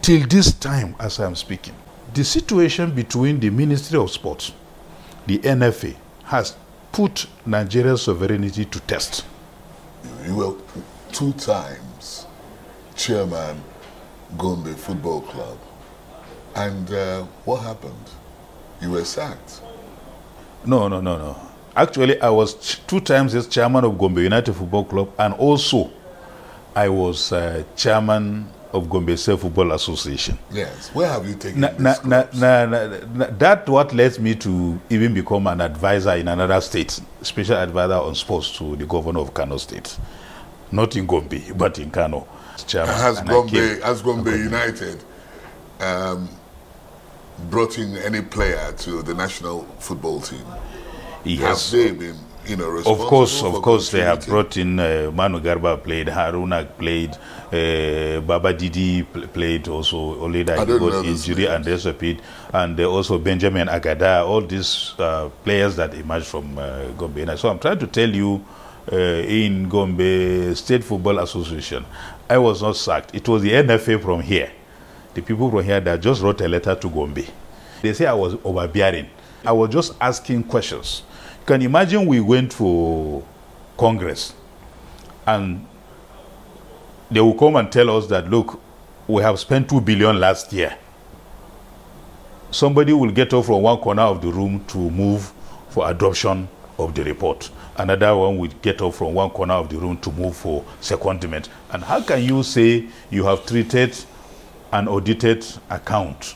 till 0.06 0.24
this 0.28 0.52
time 0.54 0.94
as 1.00 1.18
I'm 1.18 1.34
speaking, 1.34 1.74
the 2.14 2.22
situation 2.22 2.92
between 2.94 3.40
the 3.40 3.50
Ministry 3.50 3.98
of 3.98 4.08
Sports, 4.08 4.52
the 5.26 5.38
NFA, 5.38 5.96
has 6.22 6.56
put 6.92 7.26
Nigeria's 7.44 8.02
sovereignty 8.02 8.64
to 8.66 8.80
test. 8.82 9.24
You 10.24 10.36
were 10.36 10.54
two 11.10 11.32
times 11.32 12.24
chairman 12.94 13.60
Gombe 14.38 14.76
Football 14.76 15.22
Club. 15.22 15.58
And 16.54 16.88
uh, 16.92 17.24
what 17.44 17.62
happened? 17.64 18.08
You 18.80 18.92
were 18.92 19.04
sacked. 19.04 19.60
No, 20.64 20.86
no, 20.86 21.00
no, 21.00 21.18
no. 21.18 21.36
Actually, 21.74 22.20
I 22.20 22.30
was 22.30 22.54
two 22.86 23.00
times 23.00 23.34
as 23.34 23.48
chairman 23.48 23.82
of 23.82 23.98
Gombe 23.98 24.18
United 24.22 24.54
Football 24.54 24.84
Club, 24.84 25.10
and 25.18 25.34
also 25.34 25.90
I 26.76 26.90
was 26.90 27.32
uh, 27.32 27.64
chairman 27.74 28.50
of 28.76 28.88
Gombe 28.90 29.16
State 29.16 29.38
Football 29.40 29.72
Association. 29.72 30.38
Yes. 30.52 30.88
Where 30.94 31.08
have 31.08 31.26
you 31.26 31.34
taken 31.34 31.60
Na, 31.60 31.70
na, 31.78 31.94
na, 32.04 32.66
na, 32.66 33.26
that 33.38 33.68
what 33.68 33.92
led 33.94 34.18
me 34.20 34.34
to 34.36 34.78
even 34.90 35.14
become 35.14 35.46
an 35.46 35.60
advisor 35.60 36.14
in 36.14 36.28
another 36.28 36.60
state, 36.60 37.00
special 37.22 37.56
advisor 37.56 37.94
on 37.94 38.14
sports 38.14 38.56
to 38.58 38.76
the 38.76 38.86
governor 38.86 39.20
of 39.20 39.34
Kano 39.34 39.56
State, 39.56 39.96
not 40.70 40.94
in 40.96 41.06
Gombe 41.06 41.42
but 41.56 41.78
in 41.78 41.90
Kano. 41.90 42.26
Chairman. 42.66 42.94
Has 42.94 43.20
Gombe, 43.20 43.80
has 43.82 44.02
Gombe 44.02 44.30
United 44.30 45.02
um, 45.80 46.28
brought 47.50 47.78
in 47.78 47.96
any 47.98 48.22
player 48.22 48.72
to 48.78 49.02
the 49.02 49.14
national 49.14 49.64
football 49.78 50.20
team? 50.20 50.44
he 51.24 51.36
Have 51.36 51.48
has 51.48 51.70
they 51.70 51.90
been, 51.92 52.16
you 52.48 52.56
know, 52.56 52.76
Of 52.78 52.98
course, 52.98 53.42
of 53.42 53.54
course, 53.62 53.90
they 53.90 54.00
have 54.02 54.24
brought 54.26 54.56
in 54.56 54.78
uh, 54.78 55.10
Manu 55.12 55.40
Garba 55.40 55.82
played, 55.82 56.06
Haruna 56.08 56.66
played, 56.78 57.12
uh, 57.52 58.20
Baba 58.20 58.52
Didi 58.52 59.02
pl- 59.02 59.26
played 59.28 59.68
also. 59.68 60.20
Only 60.20 60.42
that 60.44 60.58
I 60.58 60.64
he 60.64 60.78
got 60.78 61.04
injury 61.04 61.46
and 61.46 61.66
repeat, 61.66 62.20
and 62.52 62.78
uh, 62.78 62.84
also 62.90 63.18
Benjamin 63.18 63.68
Agada. 63.68 64.26
All 64.26 64.40
these 64.40 64.94
uh, 64.98 65.28
players 65.44 65.76
that 65.76 65.94
emerged 65.94 66.26
from 66.26 66.56
uh, 66.58 66.88
Gombe. 66.96 67.36
So 67.36 67.48
I'm 67.48 67.58
trying 67.58 67.78
to 67.78 67.86
tell 67.86 68.08
you, 68.08 68.44
uh, 68.92 68.96
in 68.96 69.68
Gombe 69.68 70.54
State 70.54 70.84
Football 70.84 71.18
Association, 71.18 71.84
I 72.30 72.38
was 72.38 72.62
not 72.62 72.76
sacked. 72.76 73.14
It 73.14 73.28
was 73.28 73.42
the 73.42 73.52
NFA 73.52 74.00
from 74.02 74.20
here, 74.20 74.52
the 75.14 75.22
people 75.22 75.50
from 75.50 75.64
here 75.64 75.80
that 75.80 76.00
just 76.00 76.22
wrote 76.22 76.40
a 76.40 76.48
letter 76.48 76.74
to 76.74 76.88
Gombe. 76.90 77.26
They 77.82 77.92
say 77.92 78.06
I 78.06 78.14
was 78.14 78.36
overbearing. 78.44 79.08
I 79.44 79.52
was 79.52 79.70
just 79.70 79.94
asking 80.00 80.44
questions. 80.44 81.02
Can 81.46 81.62
imagine 81.62 82.06
we 82.06 82.20
went 82.20 82.52
for 82.52 83.22
Congress 83.78 84.34
and 85.26 85.64
they 87.10 87.20
will 87.20 87.34
come 87.34 87.56
and 87.56 87.70
tell 87.70 87.96
us 87.96 88.06
that, 88.08 88.28
look, 88.28 88.60
we 89.06 89.22
have 89.22 89.38
spent 89.38 89.68
2 89.70 89.80
billion 89.80 90.18
last 90.18 90.52
year. 90.52 90.76
somebody 92.50 92.92
will 92.92 93.10
get 93.10 93.32
up 93.34 93.44
from 93.44 93.62
one 93.62 93.78
corner 93.78 94.02
of 94.02 94.22
the 94.22 94.28
room 94.28 94.64
to 94.66 94.78
move 94.90 95.32
for 95.68 95.88
adoption 95.90 96.48
of 96.78 96.94
the 96.94 97.04
report. 97.04 97.50
Another 97.76 98.16
one 98.16 98.38
will 98.38 98.50
get 98.62 98.80
up 98.80 98.94
from 98.94 99.14
one 99.14 99.30
corner 99.30 99.54
of 99.54 99.68
the 99.68 99.76
room 99.78 99.98
to 99.98 100.10
move 100.12 100.36
for 100.36 100.64
secondment. 100.80 101.48
And 101.70 101.82
how 101.84 102.00
can 102.02 102.22
you 102.22 102.42
say 102.42 102.86
you 103.10 103.24
have 103.24 103.44
treated 103.46 103.96
an 104.72 104.88
audited 104.88 105.44
account 105.70 106.34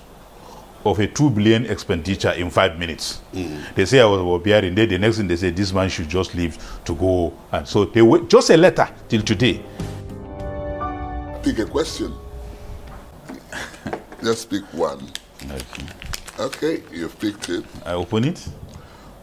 of 0.85 0.99
a 0.99 1.07
2 1.07 1.31
billion 1.31 1.67
expenditure 1.67 2.31
in 2.33 2.51
five 2.51 2.79
minutes? 2.79 3.21
Mm. 3.33 3.75
They 3.75 3.85
say 3.85 4.01
I 4.01 4.05
was 4.07 4.21
Obiari, 4.21 4.75
then 4.75 4.89
the 4.89 4.99
next 4.99 5.19
thing 5.19 5.29
they 5.29 5.37
say 5.37 5.51
this 5.51 5.73
man 5.73 5.89
should 5.89 6.09
just 6.09 6.35
leave 6.35 6.59
to 6.85 6.95
go. 6.95 7.33
And 7.53 7.67
so 7.67 7.85
they 7.85 8.03
wait, 8.03 8.29
just 8.29 8.51
a 8.51 8.57
letter 8.57 8.89
till 9.09 9.23
today. 9.23 9.63
Pick 11.43 11.59
a 11.59 11.65
question. 11.67 12.15
Just 14.23 14.51
pick 14.51 14.63
one. 14.75 15.09
Okay. 15.51 15.87
Okay, 16.39 16.83
you've 16.93 17.19
picked 17.19 17.49
it. 17.49 17.65
I 17.87 17.93
open 17.95 18.25
it. 18.25 18.47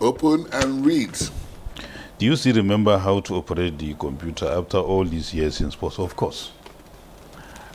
Open 0.02 0.48
and 0.52 0.84
read. 0.86 1.16
Do 2.18 2.26
you 2.26 2.36
still 2.36 2.56
remember 2.56 2.98
how 2.98 3.20
to 3.22 3.36
operate 3.36 3.78
the 3.78 3.94
computer 3.94 4.48
after 4.48 4.78
all 4.80 5.06
these 5.06 5.34
years 5.34 5.62
in 5.62 5.70
sports? 5.70 6.00
Of 6.00 6.16
course. 6.16 6.52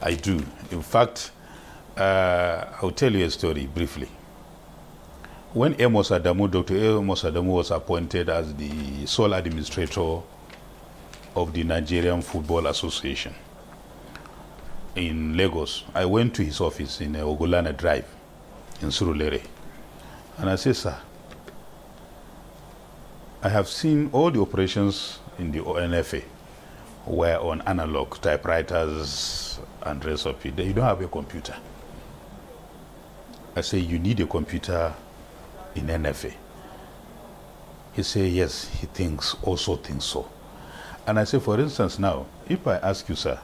I 0.01 0.15
do. 0.15 0.45
In 0.73 0.83
fact, 0.83 1.31
uh, 1.97 2.67
I'll 2.83 2.91
tell 2.91 3.13
you 3.15 3.25
a 3.25 3.31
story 3.31 3.67
briefly. 3.67 4.09
When 5.53 5.79
Amos 5.81 6.11
Adamu, 6.11 6.51
Dr. 6.51 6.77
Amos 6.77 7.23
Adamu 7.23 7.45
was 7.57 7.71
appointed 7.71 8.29
as 8.29 8.55
the 8.55 9.07
sole 9.07 9.35
administrator 9.35 10.21
of 11.37 11.53
the 11.53 11.65
Nigerian 11.65 12.23
Football 12.23 12.67
Association 12.69 13.35
in 14.97 15.37
Lagos, 15.37 15.85
I 15.95 16.05
went 16.05 16.35
to 16.37 16.45
his 16.45 16.61
office 16.61 17.01
in 17.01 17.17
uh, 17.17 17.21
Ogunlana 17.21 17.77
Drive 17.77 18.05
in 18.81 18.89
Surulere. 18.89 19.43
And 20.39 20.51
I 20.51 20.57
said, 20.57 20.77
sir, 20.77 20.97
I 23.43 23.49
have 23.49 23.69
seen 23.69 24.11
all 24.13 24.31
the 24.31 24.41
operations 24.41 25.19
in 25.39 25.51
the 25.53 25.61
ONFA 25.61 26.23
were 27.07 27.37
on 27.37 27.61
analog 27.63 28.21
typewriters 28.21 29.59
and 29.83 30.05
it. 30.05 30.45
You 30.45 30.73
don't 30.73 30.85
have 30.85 31.01
a 31.01 31.09
computer. 31.09 31.57
I 33.55 33.61
say, 33.61 33.79
you 33.79 33.99
need 33.99 34.21
a 34.21 34.27
computer 34.27 34.95
in 35.75 35.87
NFA. 35.87 36.33
He 37.93 38.03
said, 38.03 38.33
yes, 38.33 38.69
he 38.69 38.87
thinks, 38.87 39.35
also 39.43 39.77
thinks 39.77 40.07
so. 40.07 40.27
And 41.07 41.19
I 41.19 41.25
say, 41.25 41.39
for 41.39 41.61
instance, 41.61 41.99
now, 41.99 42.27
if 42.49 42.67
I 42.67 42.77
ask 42.77 43.09
you, 43.09 43.15
sir, 43.15 43.39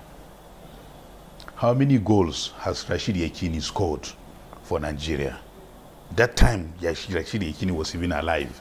how 1.57 1.75
many 1.75 1.99
goals 1.99 2.53
has 2.59 2.89
Rashid 2.89 3.17
Yekini 3.17 3.61
scored 3.61 4.09
for 4.63 4.81
Nigeria? 4.81 5.39
That 6.17 6.37
time, 6.37 6.73
Rashid 6.81 7.43
Yekini 7.43 7.73
was 7.73 7.95
even 7.95 8.13
alive. 8.13 8.59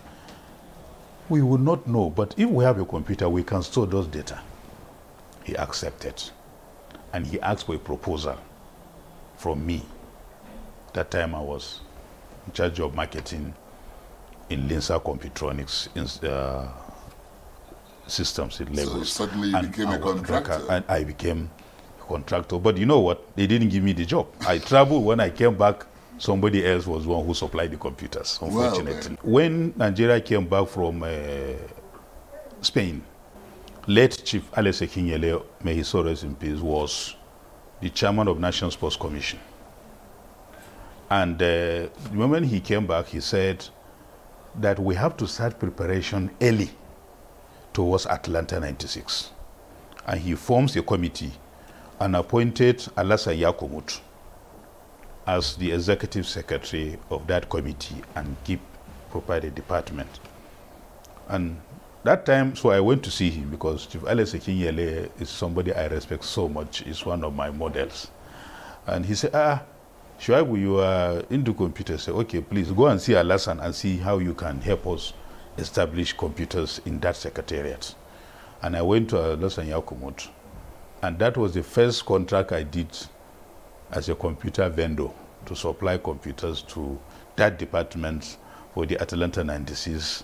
We 1.29 1.41
would 1.41 1.61
not 1.61 1.87
know, 1.87 2.09
but 2.09 2.33
if 2.37 2.49
we 2.49 2.63
have 2.65 2.79
a 2.79 2.85
computer, 2.85 3.29
we 3.29 3.43
can 3.43 3.61
store 3.63 3.85
those 3.85 4.07
data. 4.07 4.39
He 5.43 5.55
accepted. 5.55 6.21
And 7.13 7.25
he 7.25 7.39
asked 7.39 7.67
for 7.67 7.75
a 7.75 7.79
proposal 7.79 8.37
from 9.37 9.65
me. 9.65 9.83
That 10.97 11.11
time 11.11 11.35
I 11.35 11.39
was 11.41 11.81
in 12.47 12.53
charge 12.53 12.79
of 12.79 12.95
marketing 12.95 13.53
in 14.49 14.67
Linus 14.67 14.89
Computronics 14.89 15.89
in, 15.95 16.27
uh, 16.27 16.67
systems 18.07 18.59
in 18.61 18.73
Lagos. 18.73 19.11
suddenly 19.11 19.49
you 19.49 19.61
became 19.67 19.89
a 19.89 19.91
I 19.91 19.97
was- 19.97 20.13
contractor. 20.15 20.65
And 20.71 20.83
I 20.89 21.03
became 21.03 21.51
a 22.01 22.03
contractor. 22.03 22.57
But 22.57 22.77
you 22.77 22.87
know 22.87 22.99
what? 23.01 23.35
They 23.35 23.45
didn't 23.45 23.69
give 23.69 23.83
me 23.83 23.93
the 23.93 24.05
job. 24.05 24.25
I 24.47 24.57
traveled. 24.57 25.05
When 25.05 25.19
I 25.19 25.29
came 25.29 25.55
back, 25.55 25.85
somebody 26.17 26.65
else 26.65 26.87
was 26.87 27.03
the 27.03 27.09
one 27.11 27.23
who 27.23 27.35
supplied 27.35 27.69
the 27.69 27.77
computers, 27.77 28.39
unfortunately. 28.41 29.17
when 29.21 29.73
Nigeria 29.77 30.19
came 30.19 30.47
back 30.47 30.67
from 30.67 31.03
uh, 31.03 31.09
Spain, 32.61 33.03
late 33.85 34.19
Chief 34.25 34.49
Alex 34.57 34.81
Akinyele, 34.81 35.43
may 35.63 35.75
his 35.75 35.89
soul 35.89 36.05
rest 36.05 36.23
in 36.23 36.33
peace, 36.33 36.57
was 36.59 37.15
the 37.81 37.89
chairman 37.91 38.27
of 38.27 38.39
National 38.39 38.71
Sports 38.71 38.95
Commission. 38.95 39.37
And 41.09 41.35
uh, 41.41 41.45
the 41.87 41.89
moment 42.13 42.47
he 42.47 42.59
came 42.59 42.85
back, 42.85 43.07
he 43.07 43.19
said 43.21 43.65
that 44.55 44.79
we 44.79 44.95
have 44.95 45.15
to 45.17 45.27
start 45.27 45.59
preparation 45.59 46.31
early 46.41 46.69
towards 47.73 48.05
Atlanta 48.07 48.59
96. 48.59 49.31
And 50.05 50.19
he 50.19 50.35
forms 50.35 50.75
a 50.75 50.81
committee 50.81 51.31
and 51.99 52.15
appointed 52.15 52.79
Alasa 52.97 53.37
Yakumut 53.37 53.99
as 55.25 55.55
the 55.57 55.71
executive 55.71 56.25
secretary 56.27 56.97
of 57.09 57.27
that 57.27 57.49
committee 57.49 58.01
and 58.15 58.35
keep 58.43 58.61
provided 59.11 59.55
department. 59.55 60.19
And 61.27 61.59
that 62.03 62.25
time, 62.25 62.55
so 62.55 62.69
I 62.69 62.79
went 62.79 63.03
to 63.03 63.11
see 63.11 63.29
him 63.29 63.49
because 63.49 63.85
Chief 63.85 64.05
Alex 64.07 64.31
Akinyele 64.31 65.09
is 65.21 65.29
somebody 65.29 65.73
I 65.73 65.87
respect 65.87 66.23
so 66.23 66.47
much. 66.47 66.79
He's 66.79 67.05
one 67.05 67.23
of 67.23 67.35
my 67.35 67.49
models. 67.49 68.09
And 68.85 69.05
he 69.05 69.15
said, 69.15 69.31
ah, 69.33 69.63
Shuaibu, 70.19 70.59
you 70.59 70.79
are 70.79 71.23
into 71.29 71.53
computers. 71.53 72.03
Say, 72.03 72.11
okay, 72.11 72.41
please 72.41 72.71
go 72.71 72.87
and 72.87 72.99
see 72.99 73.13
Alasan 73.13 73.63
and 73.63 73.73
see 73.73 73.97
how 73.97 74.17
you 74.17 74.33
can 74.33 74.59
help 74.61 74.87
us 74.87 75.13
establish 75.57 76.13
computers 76.13 76.81
in 76.85 76.99
that 77.01 77.15
secretariat. 77.15 77.93
And 78.61 78.75
I 78.75 78.81
went 78.81 79.09
to 79.11 79.15
Alasan 79.17 79.67
Yakumut. 79.69 80.27
And 81.03 81.19
that 81.19 81.37
was 81.37 81.53
the 81.53 81.61
first 81.61 82.05
contract 82.05 82.51
I 82.51 82.63
did 82.63 82.87
as 83.91 84.09
a 84.09 84.15
computer 84.15 84.67
vendor 84.69 85.09
to 85.45 85.55
supply 85.55 85.97
computers 85.99 86.63
to 86.63 86.99
that 87.35 87.59
department 87.59 88.37
for 88.73 88.85
the 88.87 88.99
Atlanta 89.01 89.43
96 89.43 90.23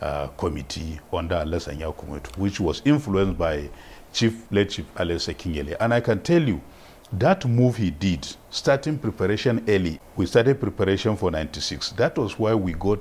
uh, 0.00 0.26
committee 0.36 0.98
under 1.12 1.36
Alasan 1.36 1.78
Yakumut, 1.78 2.36
which 2.36 2.58
was 2.58 2.82
influenced 2.84 3.38
by 3.38 3.68
Chief, 4.12 4.50
late 4.50 4.70
Chief 4.70 4.86
Alex 4.96 5.26
Akinyele. 5.28 5.76
And 5.80 5.94
I 5.94 6.00
can 6.00 6.20
tell 6.22 6.42
you, 6.42 6.60
that 7.12 7.46
move 7.46 7.76
he 7.76 7.90
did, 7.90 8.26
starting 8.50 8.98
preparation 8.98 9.64
early, 9.68 9.98
we 10.16 10.26
started 10.26 10.60
preparation 10.60 11.16
for 11.16 11.30
96. 11.30 11.92
That 11.92 12.18
was 12.18 12.38
why 12.38 12.54
we 12.54 12.74
got 12.74 12.98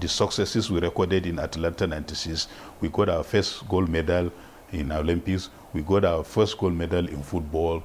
the 0.00 0.08
successes 0.08 0.70
we 0.70 0.80
recorded 0.80 1.26
in 1.26 1.38
Atlanta 1.38 1.86
96. 1.86 2.48
We 2.80 2.88
got 2.88 3.08
our 3.08 3.24
first 3.24 3.68
gold 3.68 3.88
medal 3.88 4.30
in 4.72 4.92
Olympics. 4.92 5.50
We 5.72 5.82
got 5.82 6.04
our 6.04 6.22
first 6.22 6.58
gold 6.58 6.74
medal 6.74 7.08
in 7.08 7.22
football 7.22 7.82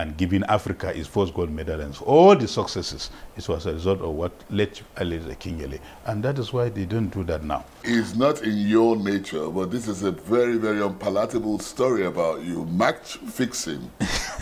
and 0.00 0.16
giving 0.16 0.42
Africa 0.44 0.96
its 0.96 1.06
first 1.06 1.34
gold 1.34 1.50
medal. 1.50 1.78
And 1.80 1.94
all 2.02 2.34
the 2.34 2.48
successes, 2.48 3.10
it 3.36 3.46
was 3.46 3.66
a 3.66 3.74
result 3.74 4.00
of 4.00 4.10
what 4.14 4.32
led 4.48 4.80
Alex 4.96 5.26
Kinyele. 5.26 5.78
And 6.06 6.22
that 6.22 6.38
is 6.38 6.52
why 6.54 6.70
they 6.70 6.86
don't 6.86 7.10
do 7.10 7.22
that 7.24 7.44
now. 7.44 7.64
It's 7.84 8.14
not 8.16 8.42
in 8.42 8.56
your 8.66 8.96
nature, 8.96 9.48
but 9.50 9.70
this 9.70 9.88
is 9.88 10.02
a 10.02 10.10
very, 10.10 10.56
very 10.56 10.80
unpalatable 10.82 11.58
story 11.58 12.06
about 12.06 12.42
you. 12.42 12.64
Match 12.64 13.18
fixing. 13.18 13.90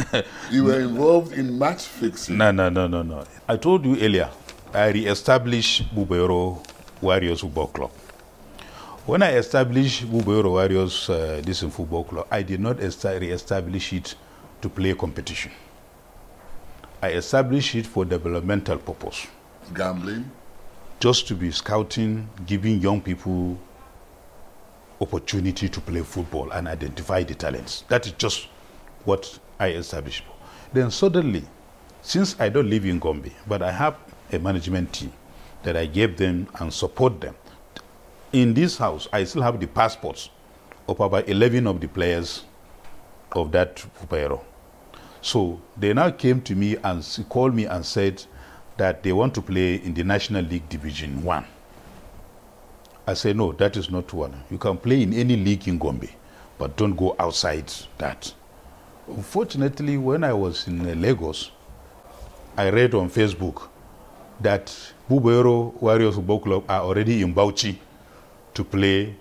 you 0.50 0.64
were 0.64 0.80
involved 0.80 1.32
in 1.32 1.58
match 1.58 1.82
fixing. 1.82 2.38
No, 2.38 2.52
no, 2.52 2.68
no, 2.68 2.86
no, 2.86 3.02
no. 3.02 3.24
I 3.48 3.56
told 3.56 3.84
you 3.84 3.96
earlier, 4.00 4.30
I 4.72 4.88
re-established 4.90 5.92
Bubero 5.94 6.64
Warriors 7.00 7.40
Football 7.40 7.66
Club. 7.68 7.90
When 9.06 9.22
I 9.22 9.32
established 9.32 10.04
Bubero 10.08 10.50
Warriors 10.50 11.08
uh, 11.10 11.40
this 11.42 11.60
football 11.62 12.04
club, 12.04 12.26
I 12.30 12.42
did 12.42 12.60
not 12.60 12.78
esta- 12.78 13.18
re-establish 13.18 13.92
it 13.94 14.14
to 14.60 14.68
play 14.68 14.94
competition. 14.94 15.52
I 17.02 17.10
established 17.10 17.74
it 17.74 17.86
for 17.86 18.04
developmental 18.04 18.78
purpose, 18.78 19.26
Gambling. 19.74 20.30
just 21.00 21.28
to 21.28 21.34
be 21.34 21.50
scouting, 21.52 22.28
giving 22.46 22.80
young 22.80 23.00
people 23.00 23.56
opportunity 25.00 25.68
to 25.68 25.80
play 25.80 26.02
football 26.02 26.50
and 26.50 26.66
identify 26.66 27.22
the 27.22 27.34
talents. 27.34 27.84
That 27.88 28.06
is 28.06 28.12
just 28.12 28.48
what 29.04 29.38
I 29.60 29.68
established. 29.68 30.24
Then 30.72 30.90
suddenly, 30.90 31.44
since 32.02 32.34
I 32.40 32.48
don't 32.48 32.68
live 32.68 32.84
in 32.84 32.98
Gombe, 32.98 33.30
but 33.46 33.62
I 33.62 33.70
have 33.70 33.96
a 34.32 34.38
management 34.38 34.92
team 34.92 35.12
that 35.62 35.76
I 35.76 35.86
gave 35.86 36.16
them 36.16 36.48
and 36.58 36.72
support 36.72 37.20
them. 37.20 37.34
In 38.32 38.54
this 38.54 38.76
house, 38.76 39.08
I 39.12 39.24
still 39.24 39.42
have 39.42 39.60
the 39.60 39.66
passports 39.66 40.30
of 40.88 41.00
about 41.00 41.28
11 41.28 41.66
of 41.66 41.80
the 41.80 41.88
players 41.88 42.44
of 43.32 43.52
that 43.52 43.76
Fupero. 43.76 44.42
So 45.20 45.60
they 45.76 45.92
now 45.92 46.10
came 46.10 46.40
to 46.42 46.54
me 46.54 46.76
and 46.82 47.04
called 47.28 47.54
me 47.54 47.64
and 47.66 47.84
said 47.84 48.22
that 48.76 49.02
they 49.02 49.12
want 49.12 49.34
to 49.34 49.42
play 49.42 49.74
in 49.76 49.94
the 49.94 50.04
National 50.04 50.44
League 50.44 50.68
Division 50.68 51.22
1. 51.22 51.44
I 53.06 53.14
said, 53.14 53.36
no, 53.36 53.52
that 53.52 53.76
is 53.76 53.90
not 53.90 54.12
one. 54.12 54.44
You 54.50 54.58
can 54.58 54.76
play 54.76 55.02
in 55.02 55.12
any 55.14 55.36
league 55.36 55.66
in 55.66 55.78
Gombe, 55.78 56.08
but 56.58 56.76
don't 56.76 56.94
go 56.94 57.16
outside 57.18 57.72
that. 57.96 58.32
Unfortunately, 59.08 59.96
when 59.96 60.22
I 60.24 60.34
was 60.34 60.68
in 60.68 60.80
uh, 60.88 60.94
Lagos, 60.94 61.50
I 62.56 62.68
read 62.70 62.94
on 62.94 63.08
Facebook 63.08 63.68
that 64.40 64.66
Bubero 65.08 65.72
Warriors 65.80 66.16
Football 66.16 66.40
Club 66.40 66.64
are 66.68 66.82
already 66.82 67.22
in 67.22 67.34
Bauchi 67.34 67.76
to 68.54 68.62
play 68.64 69.16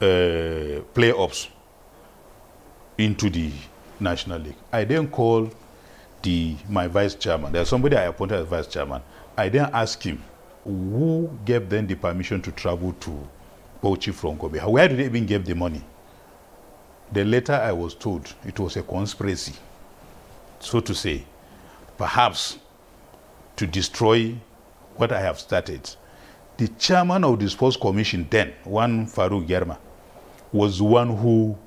uh, 0.00 0.82
playoffs 0.92 1.48
into 2.98 3.30
the 3.30 3.50
National 4.00 4.40
League. 4.40 4.56
I 4.72 4.84
then 4.84 5.08
called 5.08 5.54
the 6.22 6.56
my 6.68 6.86
vice 6.86 7.14
chairman. 7.14 7.52
There's 7.52 7.68
somebody 7.68 7.96
I 7.96 8.04
appointed 8.04 8.38
as 8.40 8.46
vice 8.46 8.66
chairman. 8.66 9.02
I 9.36 9.48
then 9.48 9.70
asked 9.72 10.02
him 10.02 10.22
who 10.64 11.30
gave 11.44 11.68
them 11.68 11.86
the 11.86 11.94
permission 11.94 12.40
to 12.42 12.52
travel 12.52 12.92
to 13.00 13.28
Bauchi 13.82 14.12
from 14.14 14.38
Gombe. 14.38 14.58
Where 14.58 14.88
did 14.88 14.98
they 14.98 15.04
even 15.04 15.26
get 15.26 15.44
the 15.44 15.54
money? 15.54 15.82
The 17.12 17.24
later 17.24 17.52
I 17.52 17.72
was 17.72 17.94
told 17.94 18.34
it 18.46 18.58
was 18.58 18.76
a 18.76 18.82
conspiracy, 18.82 19.52
so 20.58 20.80
to 20.80 20.94
say, 20.94 21.24
perhaps 21.98 22.58
to 23.56 23.66
destroy 23.66 24.34
what 24.96 25.12
I 25.12 25.20
have 25.20 25.38
started. 25.38 25.94
The 26.56 26.68
chairman 26.68 27.24
of 27.24 27.38
the 27.40 27.50
sports 27.50 27.76
commission 27.76 28.26
then, 28.30 28.54
one 28.64 29.06
Farouk 29.06 29.46
Germa, 29.46 29.76
was 30.52 30.78
the 30.78 30.84
one 30.84 31.16
who 31.16 31.58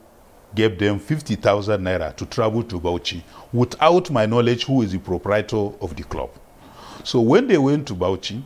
gave 0.56 0.80
them 0.80 1.00
50,000 1.00 1.82
naira 1.82 2.16
to 2.16 2.26
travel 2.26 2.64
to 2.64 2.80
Bauchi 2.80 3.22
without 3.54 4.10
my 4.10 4.26
knowledge 4.26 4.66
who 4.66 4.82
is 4.82 4.92
the 4.92 5.00
proprietor 5.00 5.72
of 5.82 5.96
the 5.96 6.04
club. 6.04 6.30
So 7.04 7.22
when 7.22 7.48
they 7.48 7.58
went 7.58 7.88
to 7.88 7.96
Bauchi, 7.96 8.42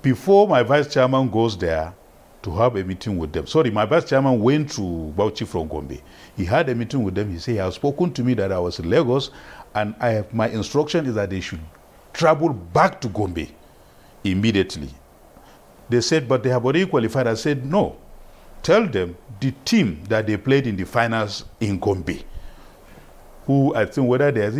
before 0.00 0.48
my 0.48 0.62
vice 0.62 0.92
chairman 0.92 1.30
goes 1.30 1.56
there 1.56 1.94
to 2.42 2.50
have 2.56 2.76
a 2.76 2.82
meeting 2.82 3.18
with 3.18 3.32
them, 3.32 3.46
sorry, 3.46 3.70
my 3.70 3.84
vice 3.84 4.08
chairman 4.08 4.40
went 4.40 4.70
to 4.72 4.80
Bauchi 5.16 5.46
from 5.46 5.68
Gombe. 5.68 6.00
He 6.36 6.44
had 6.44 6.68
a 6.68 6.74
meeting 6.74 7.04
with 7.04 7.14
them. 7.14 7.30
He 7.30 7.38
said, 7.38 7.52
he 7.52 7.58
has 7.58 7.74
spoken 7.76 8.12
to 8.14 8.24
me 8.24 8.34
that 8.34 8.50
I 8.50 8.58
was 8.58 8.78
in 8.78 8.90
Lagos 8.90 9.30
and 9.74 9.94
I 10.00 10.10
have, 10.10 10.34
my 10.34 10.48
instruction 10.48 11.06
is 11.06 11.14
that 11.14 11.30
they 11.30 11.40
should 11.40 11.60
travel 12.12 12.50
back 12.50 13.00
to 13.02 13.08
Gombe 13.08 13.48
immediately. 14.24 14.90
They 15.88 16.00
said, 16.00 16.28
but 16.28 16.42
they 16.42 16.50
have 16.50 16.64
already 16.64 16.86
qualified. 16.86 17.26
I 17.26 17.34
said, 17.34 17.64
no. 17.66 17.96
Tell 18.62 18.86
them 18.86 19.16
the 19.40 19.52
team 19.64 20.02
that 20.08 20.26
they 20.26 20.36
played 20.36 20.66
in 20.66 20.76
the 20.76 20.84
finals 20.84 21.44
in 21.60 21.78
Gombe, 21.78 22.22
who 23.46 23.74
I 23.74 23.86
think 23.86 24.08
whether 24.08 24.30
they 24.30 24.42
are 24.42 24.52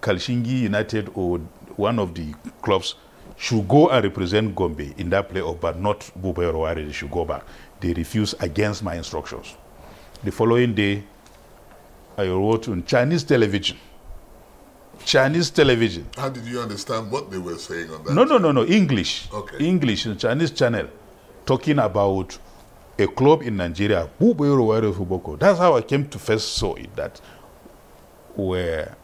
Kalshingi 0.00 0.60
United 0.62 1.10
or 1.14 1.38
one 1.76 1.98
of 1.98 2.14
the 2.14 2.34
clubs, 2.62 2.94
should 3.36 3.66
go 3.68 3.88
and 3.88 4.04
represent 4.04 4.54
Gombe 4.54 4.94
in 4.98 5.10
that 5.10 5.30
playoff, 5.30 5.60
but 5.60 5.78
not 5.78 6.00
Bubayo 6.18 6.52
Rowari. 6.52 6.86
They 6.86 6.92
should 6.92 7.10
go 7.10 7.24
back. 7.24 7.42
They 7.80 7.92
refused 7.94 8.34
against 8.42 8.82
my 8.82 8.96
instructions. 8.96 9.56
The 10.22 10.30
following 10.30 10.74
day, 10.74 11.04
I 12.18 12.28
wrote 12.28 12.68
on 12.68 12.84
Chinese 12.84 13.24
television. 13.24 13.78
Chinese 15.04 15.48
television. 15.50 16.06
How 16.16 16.28
did 16.28 16.44
you 16.44 16.60
understand 16.60 17.10
what 17.10 17.30
they 17.30 17.38
were 17.38 17.56
saying 17.56 17.90
on 17.90 18.04
that? 18.04 18.14
No, 18.14 18.24
no, 18.24 18.36
no, 18.36 18.52
no. 18.52 18.64
English. 18.66 19.28
Okay. 19.32 19.64
English, 19.64 20.06
Chinese 20.18 20.50
channel, 20.50 20.88
talking 21.46 21.78
about 21.78 22.38
a 23.00 23.08
club 23.08 23.42
in 23.42 23.56
Nigeria, 23.56 24.08
Rowari 24.20 24.94
Football 24.94 25.20
Club. 25.20 25.40
That's 25.40 25.58
how 25.58 25.76
I 25.76 25.80
came 25.82 26.06
to 26.08 26.18
first 26.18 26.54
saw 26.54 26.74
it. 26.74 26.94
That 26.96 27.20
were 28.36 28.94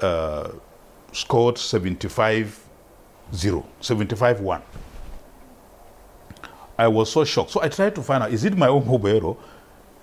uh, 0.00 0.50
scored 1.12 1.56
75 1.56 2.68
0, 3.34 3.66
75 3.80 4.40
1. 4.40 4.62
I 6.78 6.88
was 6.88 7.12
so 7.12 7.24
shocked. 7.24 7.50
So 7.50 7.62
I 7.62 7.68
tried 7.68 7.94
to 7.94 8.02
find 8.02 8.24
out 8.24 8.32
is 8.32 8.44
it 8.44 8.56
my 8.56 8.68
own 8.68 8.82
Bubayo? 8.82 9.36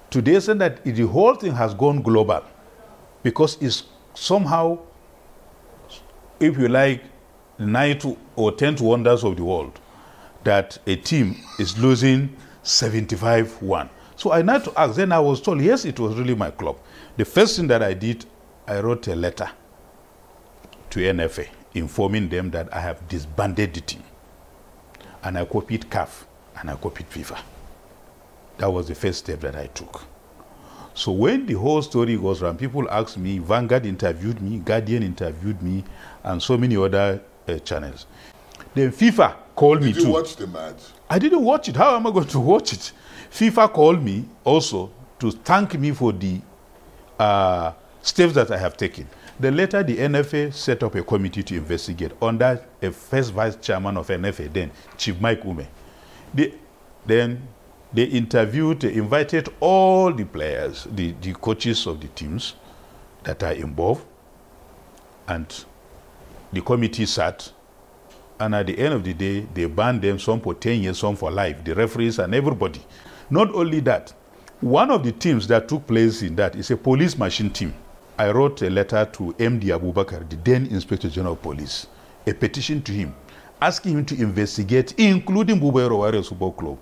Today, 0.09 0.39
said 0.39 0.57
that 0.59 0.83
the 0.83 1.05
whole 1.05 1.35
thing 1.35 1.51
has 1.53 1.73
gone 1.75 2.01
global 2.01 2.43
because 3.21 3.61
it's 3.61 3.83
somehow, 4.15 4.79
if 6.39 6.57
you 6.57 6.67
like, 6.67 7.03
ninth 7.59 8.05
or 8.35 8.51
tenth 8.53 8.81
wonders 8.81 9.23
of 9.23 9.35
the 9.35 9.43
world 9.43 9.79
that 10.45 10.77
a 10.87 10.95
team 10.95 11.35
is 11.59 11.77
losing 11.77 12.35
75 12.63 13.61
1. 13.61 13.89
So 14.15 14.31
I 14.31 14.43
had 14.43 14.63
to 14.65 14.73
ask. 14.79 14.95
Then 14.95 15.11
I 15.11 15.19
was 15.19 15.41
told, 15.41 15.61
yes, 15.61 15.85
it 15.85 15.99
was 15.99 16.15
really 16.15 16.35
my 16.35 16.51
club. 16.51 16.77
The 17.17 17.25
first 17.25 17.55
thing 17.57 17.67
that 17.67 17.81
I 17.81 17.93
did, 17.93 18.25
I 18.67 18.79
wrote 18.81 19.07
a 19.07 19.15
letter 19.15 19.49
to 20.89 20.99
NFA 20.99 21.47
informing 21.73 22.29
them 22.29 22.51
that 22.51 22.73
I 22.73 22.81
have 22.81 23.07
disbanded 23.07 23.73
the 23.73 23.81
team. 23.81 24.03
And 25.23 25.37
I 25.37 25.45
copied 25.45 25.89
CAF 25.89 26.25
and 26.59 26.69
I 26.69 26.75
copied 26.75 27.09
FIFA. 27.09 27.39
That 28.57 28.71
was 28.71 28.87
the 28.87 28.95
first 28.95 29.19
step 29.19 29.39
that 29.41 29.55
I 29.55 29.67
took. 29.67 30.03
So 30.93 31.11
when 31.11 31.45
the 31.45 31.53
whole 31.53 31.81
story 31.81 32.17
goes 32.17 32.41
around, 32.41 32.59
people 32.59 32.89
asked 32.89 33.17
me, 33.17 33.39
Vanguard 33.39 33.85
interviewed 33.85 34.41
me, 34.41 34.57
Guardian 34.59 35.03
interviewed 35.03 35.61
me, 35.61 35.83
and 36.23 36.41
so 36.41 36.57
many 36.57 36.75
other 36.75 37.21
uh, 37.47 37.57
channels. 37.59 38.05
Then 38.73 38.91
FIFA 38.91 39.35
called 39.59 39.81
me 39.83 39.91
Did 39.91 40.03
you 40.03 40.11
watch 40.11 40.37
the 40.37 40.47
match? 40.47 40.77
I 41.09 41.19
didn't 41.19 41.43
watch 41.43 41.67
it. 41.67 41.75
How 41.75 41.93
am 41.97 42.07
I 42.07 42.11
going 42.11 42.27
to 42.27 42.39
watch 42.39 42.71
it? 42.71 42.93
FIFA 43.29 43.73
called 43.73 44.01
me 44.01 44.23
also 44.45 44.89
to 45.19 45.31
thank 45.31 45.77
me 45.77 45.91
for 45.91 46.13
the 46.13 46.39
uh, 47.19 47.73
steps 48.01 48.35
that 48.35 48.49
I 48.51 48.57
have 48.57 48.77
taken. 48.77 49.05
Then 49.37 49.57
later, 49.57 49.83
the 49.83 49.97
NFA 49.97 50.53
set 50.53 50.81
up 50.81 50.95
a 50.95 51.03
committee 51.03 51.43
to 51.43 51.57
investigate 51.57 52.13
under 52.21 52.65
a 52.81 52.89
first 52.91 53.33
vice 53.33 53.57
chairman 53.57 53.97
of 53.97 54.07
NFA, 54.07 54.51
then 54.53 54.71
Chief 54.97 55.19
Mike 55.19 55.41
Umeh. 55.41 55.67
They, 56.33 56.53
then 57.05 57.45
they 57.91 58.03
interviewed, 58.05 58.79
they 58.79 58.93
invited 58.93 59.49
all 59.59 60.13
the 60.13 60.23
players, 60.23 60.87
the, 60.89 61.11
the 61.19 61.33
coaches 61.33 61.85
of 61.85 61.99
the 61.99 62.07
teams 62.07 62.53
that 63.23 63.43
are 63.43 63.51
involved, 63.53 64.05
and 65.27 65.65
the 66.53 66.61
committee 66.61 67.05
sat 67.05 67.51
and 68.39 68.55
at 68.55 68.67
the 68.67 68.77
end 68.79 68.93
of 68.93 69.03
the 69.03 69.13
day, 69.13 69.47
they 69.53 69.65
banned 69.65 70.01
them, 70.01 70.17
some 70.19 70.39
for 70.39 70.53
10 70.53 70.81
years, 70.81 70.97
some 70.99 71.15
for 71.15 71.29
life, 71.29 71.63
the 71.63 71.75
referees 71.75 72.19
and 72.19 72.33
everybody. 72.33 72.81
Not 73.29 73.53
only 73.53 73.79
that, 73.81 74.13
one 74.61 74.91
of 74.91 75.03
the 75.03 75.11
teams 75.11 75.47
that 75.47 75.67
took 75.67 75.85
place 75.87 76.21
in 76.21 76.35
that 76.35 76.55
is 76.55 76.71
a 76.71 76.77
police 76.77 77.17
machine 77.17 77.49
team. 77.49 77.73
I 78.17 78.31
wrote 78.31 78.61
a 78.61 78.69
letter 78.69 79.05
to 79.13 79.33
MD 79.37 79.63
Abubakar, 79.77 80.29
the 80.29 80.35
then 80.37 80.65
Inspector 80.67 81.09
General 81.09 81.33
of 81.33 81.41
Police, 81.41 81.87
a 82.27 82.33
petition 82.33 82.81
to 82.83 82.91
him, 82.91 83.15
asking 83.61 83.97
him 83.97 84.05
to 84.05 84.21
investigate, 84.21 84.93
including 84.97 85.59
Bubayo 85.59 85.91
Warriors 85.95 86.27
Football 86.27 86.51
Club, 86.53 86.77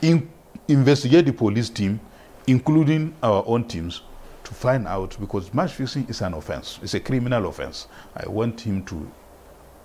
in, 0.00 0.30
investigate 0.68 1.26
the 1.26 1.32
police 1.32 1.68
team, 1.68 2.00
including 2.46 3.14
our 3.22 3.42
own 3.46 3.64
teams, 3.64 4.02
to 4.44 4.54
find 4.54 4.86
out, 4.86 5.16
because 5.20 5.52
match 5.52 5.72
fixing 5.72 6.06
is 6.08 6.20
an 6.22 6.34
offense. 6.34 6.78
It's 6.82 6.94
a 6.94 7.00
criminal 7.00 7.46
offense. 7.48 7.88
I 8.16 8.28
want 8.28 8.60
him 8.60 8.84
to 8.86 9.10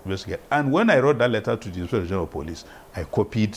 investigate. 0.04 0.40
And 0.50 0.72
when 0.72 0.90
I 0.90 0.98
wrote 0.98 1.18
that 1.18 1.30
letter 1.30 1.56
to 1.56 1.68
the 1.68 1.80
Inspector 1.80 2.06
General 2.06 2.24
of 2.24 2.30
Police, 2.30 2.64
I 2.94 3.04
copied 3.04 3.56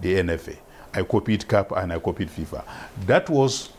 the 0.00 0.14
NFA, 0.16 0.56
I 0.94 1.02
copied 1.02 1.42
CAF, 1.46 1.72
and 1.82 1.92
I 1.92 1.98
copied 1.98 2.28
FIFA. 2.28 2.64
That 3.06 3.28
was 3.30 3.70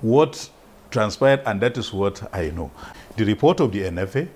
what 0.00 0.50
transpired, 0.90 1.42
and 1.46 1.60
that 1.60 1.78
is 1.78 1.92
what 1.92 2.22
I 2.34 2.50
know. 2.50 2.70
The 3.16 3.24
report 3.24 3.60
of 3.60 3.72
the 3.72 3.82
NFA, 3.82 4.28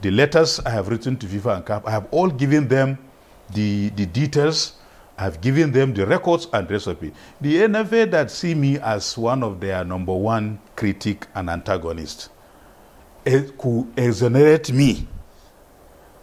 the 0.00 0.10
letters 0.10 0.60
I 0.60 0.70
have 0.70 0.88
written 0.88 1.16
to 1.18 1.26
FIFA 1.26 1.56
and 1.56 1.66
CAF, 1.66 1.86
I 1.86 1.90
have 1.90 2.06
all 2.10 2.28
given 2.28 2.68
them 2.68 2.98
the, 3.52 3.88
the 3.90 4.06
details, 4.06 4.74
I 5.18 5.24
have 5.24 5.40
given 5.42 5.70
them 5.70 5.92
the 5.92 6.06
records 6.06 6.48
and 6.52 6.70
it. 6.70 7.12
The 7.42 7.56
NFA 7.56 8.10
that 8.10 8.30
see 8.30 8.54
me 8.54 8.78
as 8.78 9.18
one 9.18 9.42
of 9.42 9.60
their 9.60 9.84
number 9.84 10.14
one 10.14 10.58
critic 10.76 11.26
and 11.34 11.50
antagonist 11.50 12.30
eh, 13.26 13.42
could 13.58 13.92
exonerate 13.98 14.72
me 14.72 15.06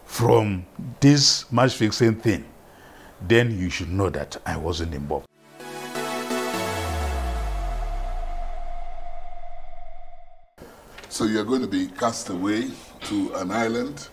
from 0.07 0.65
this 0.99 1.51
match 1.51 1.75
fixing 1.75 2.15
thing, 2.15 2.45
then 3.21 3.55
you 3.55 3.69
should 3.69 3.91
know 3.91 4.09
that 4.09 4.37
I 4.45 4.57
wasn't 4.57 4.95
involved. 4.95 5.27
So 11.09 11.25
you're 11.25 11.43
going 11.43 11.61
to 11.61 11.67
be 11.67 11.87
cast 11.87 12.29
away 12.29 12.69
to 13.01 13.33
an 13.35 13.51
island 13.51 14.07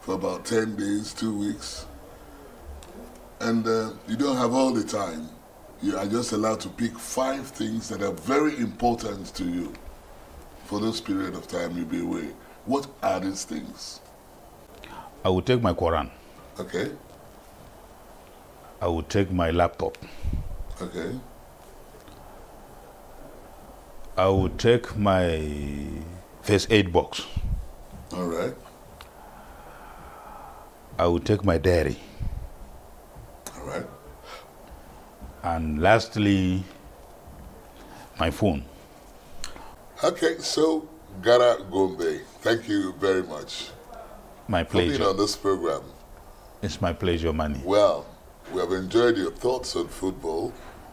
for 0.00 0.14
about 0.14 0.44
10 0.44 0.76
days, 0.76 1.14
two 1.14 1.36
weeks. 1.36 1.86
And 3.40 3.66
uh, 3.66 3.92
you 4.06 4.16
don't 4.16 4.36
have 4.36 4.52
all 4.52 4.72
the 4.72 4.84
time. 4.84 5.28
You 5.82 5.96
are 5.96 6.06
just 6.06 6.32
allowed 6.32 6.60
to 6.60 6.68
pick 6.68 6.96
five 6.96 7.46
things 7.48 7.88
that 7.88 8.02
are 8.02 8.12
very 8.12 8.56
important 8.58 9.34
to 9.34 9.44
you 9.44 9.72
for 10.66 10.78
this 10.78 11.00
period 11.00 11.34
of 11.34 11.48
time 11.48 11.76
you'll 11.76 11.86
be 11.86 12.00
away. 12.00 12.28
What 12.66 12.86
are 13.02 13.18
these 13.18 13.44
things? 13.44 14.00
I 15.24 15.28
will 15.28 15.42
take 15.42 15.62
my 15.62 15.72
Quran. 15.72 16.10
Okay, 16.58 16.90
I 18.80 18.86
will 18.88 19.02
take 19.04 19.30
my 19.30 19.50
laptop. 19.52 19.96
okay, 20.80 21.12
I 24.16 24.26
will 24.26 24.48
take 24.48 24.96
my 24.96 25.28
first 26.42 26.72
aid 26.72 26.92
box. 26.92 27.22
all 28.12 28.24
right, 28.26 28.54
I 30.98 31.06
will 31.06 31.20
take 31.20 31.44
my 31.44 31.56
diary. 31.58 31.96
all 33.56 33.64
right. 33.66 33.86
And 35.44 35.80
lastly, 35.80 36.64
my 38.18 38.30
phone. 38.30 38.64
Okay, 40.02 40.38
so 40.38 40.88
Gara 41.22 41.58
Gombe, 41.70 42.20
thank 42.40 42.68
you 42.68 42.92
very 42.98 43.22
much 43.22 43.70
my 44.52 44.62
pleasure. 44.62 44.92
For 44.92 44.98
being 44.98 45.08
on 45.08 45.16
this 45.16 45.34
program. 45.34 45.82
It's 46.60 46.80
my 46.80 46.92
pleasure, 46.92 47.32
Manny. 47.32 47.60
Well, 47.64 48.06
we 48.52 48.60
have 48.60 48.70
enjoyed 48.70 49.16
your 49.16 49.32
thoughts 49.32 49.74
on 49.74 49.88
football. 49.88 50.52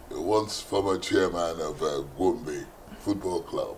Once 0.10 0.60
former 0.62 0.98
chairman 0.98 1.62
of 1.62 1.84
uh, 1.84 2.02
Gombe 2.18 2.66
Football 3.00 3.44
Club. 3.44 3.78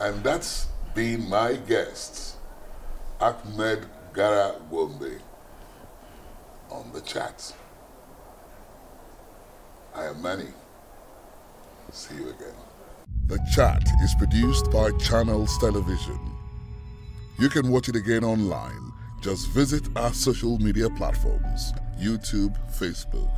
And 0.00 0.22
that's 0.22 0.66
been 0.94 1.26
my 1.30 1.54
guest, 1.54 2.36
Ahmed 3.20 3.86
Gara 4.12 4.56
Gombe, 4.70 5.20
on 6.70 6.92
the 6.92 7.00
chat. 7.00 7.54
I 9.94 10.06
am 10.06 10.20
Manny. 10.20 10.52
See 11.92 12.16
you 12.16 12.30
again. 12.30 12.54
The 13.26 13.38
Chat 13.54 13.82
is 14.02 14.14
produced 14.16 14.70
by 14.70 14.90
Channels 14.98 15.56
Television. 15.58 16.18
You 17.38 17.48
can 17.48 17.70
watch 17.70 17.88
it 17.88 17.96
again 17.96 18.24
online 18.24 18.89
just 19.20 19.48
visit 19.50 19.86
our 19.96 20.12
social 20.14 20.58
media 20.58 20.88
platforms 20.90 21.72
YouTube, 22.00 22.56
Facebook. 22.72 23.30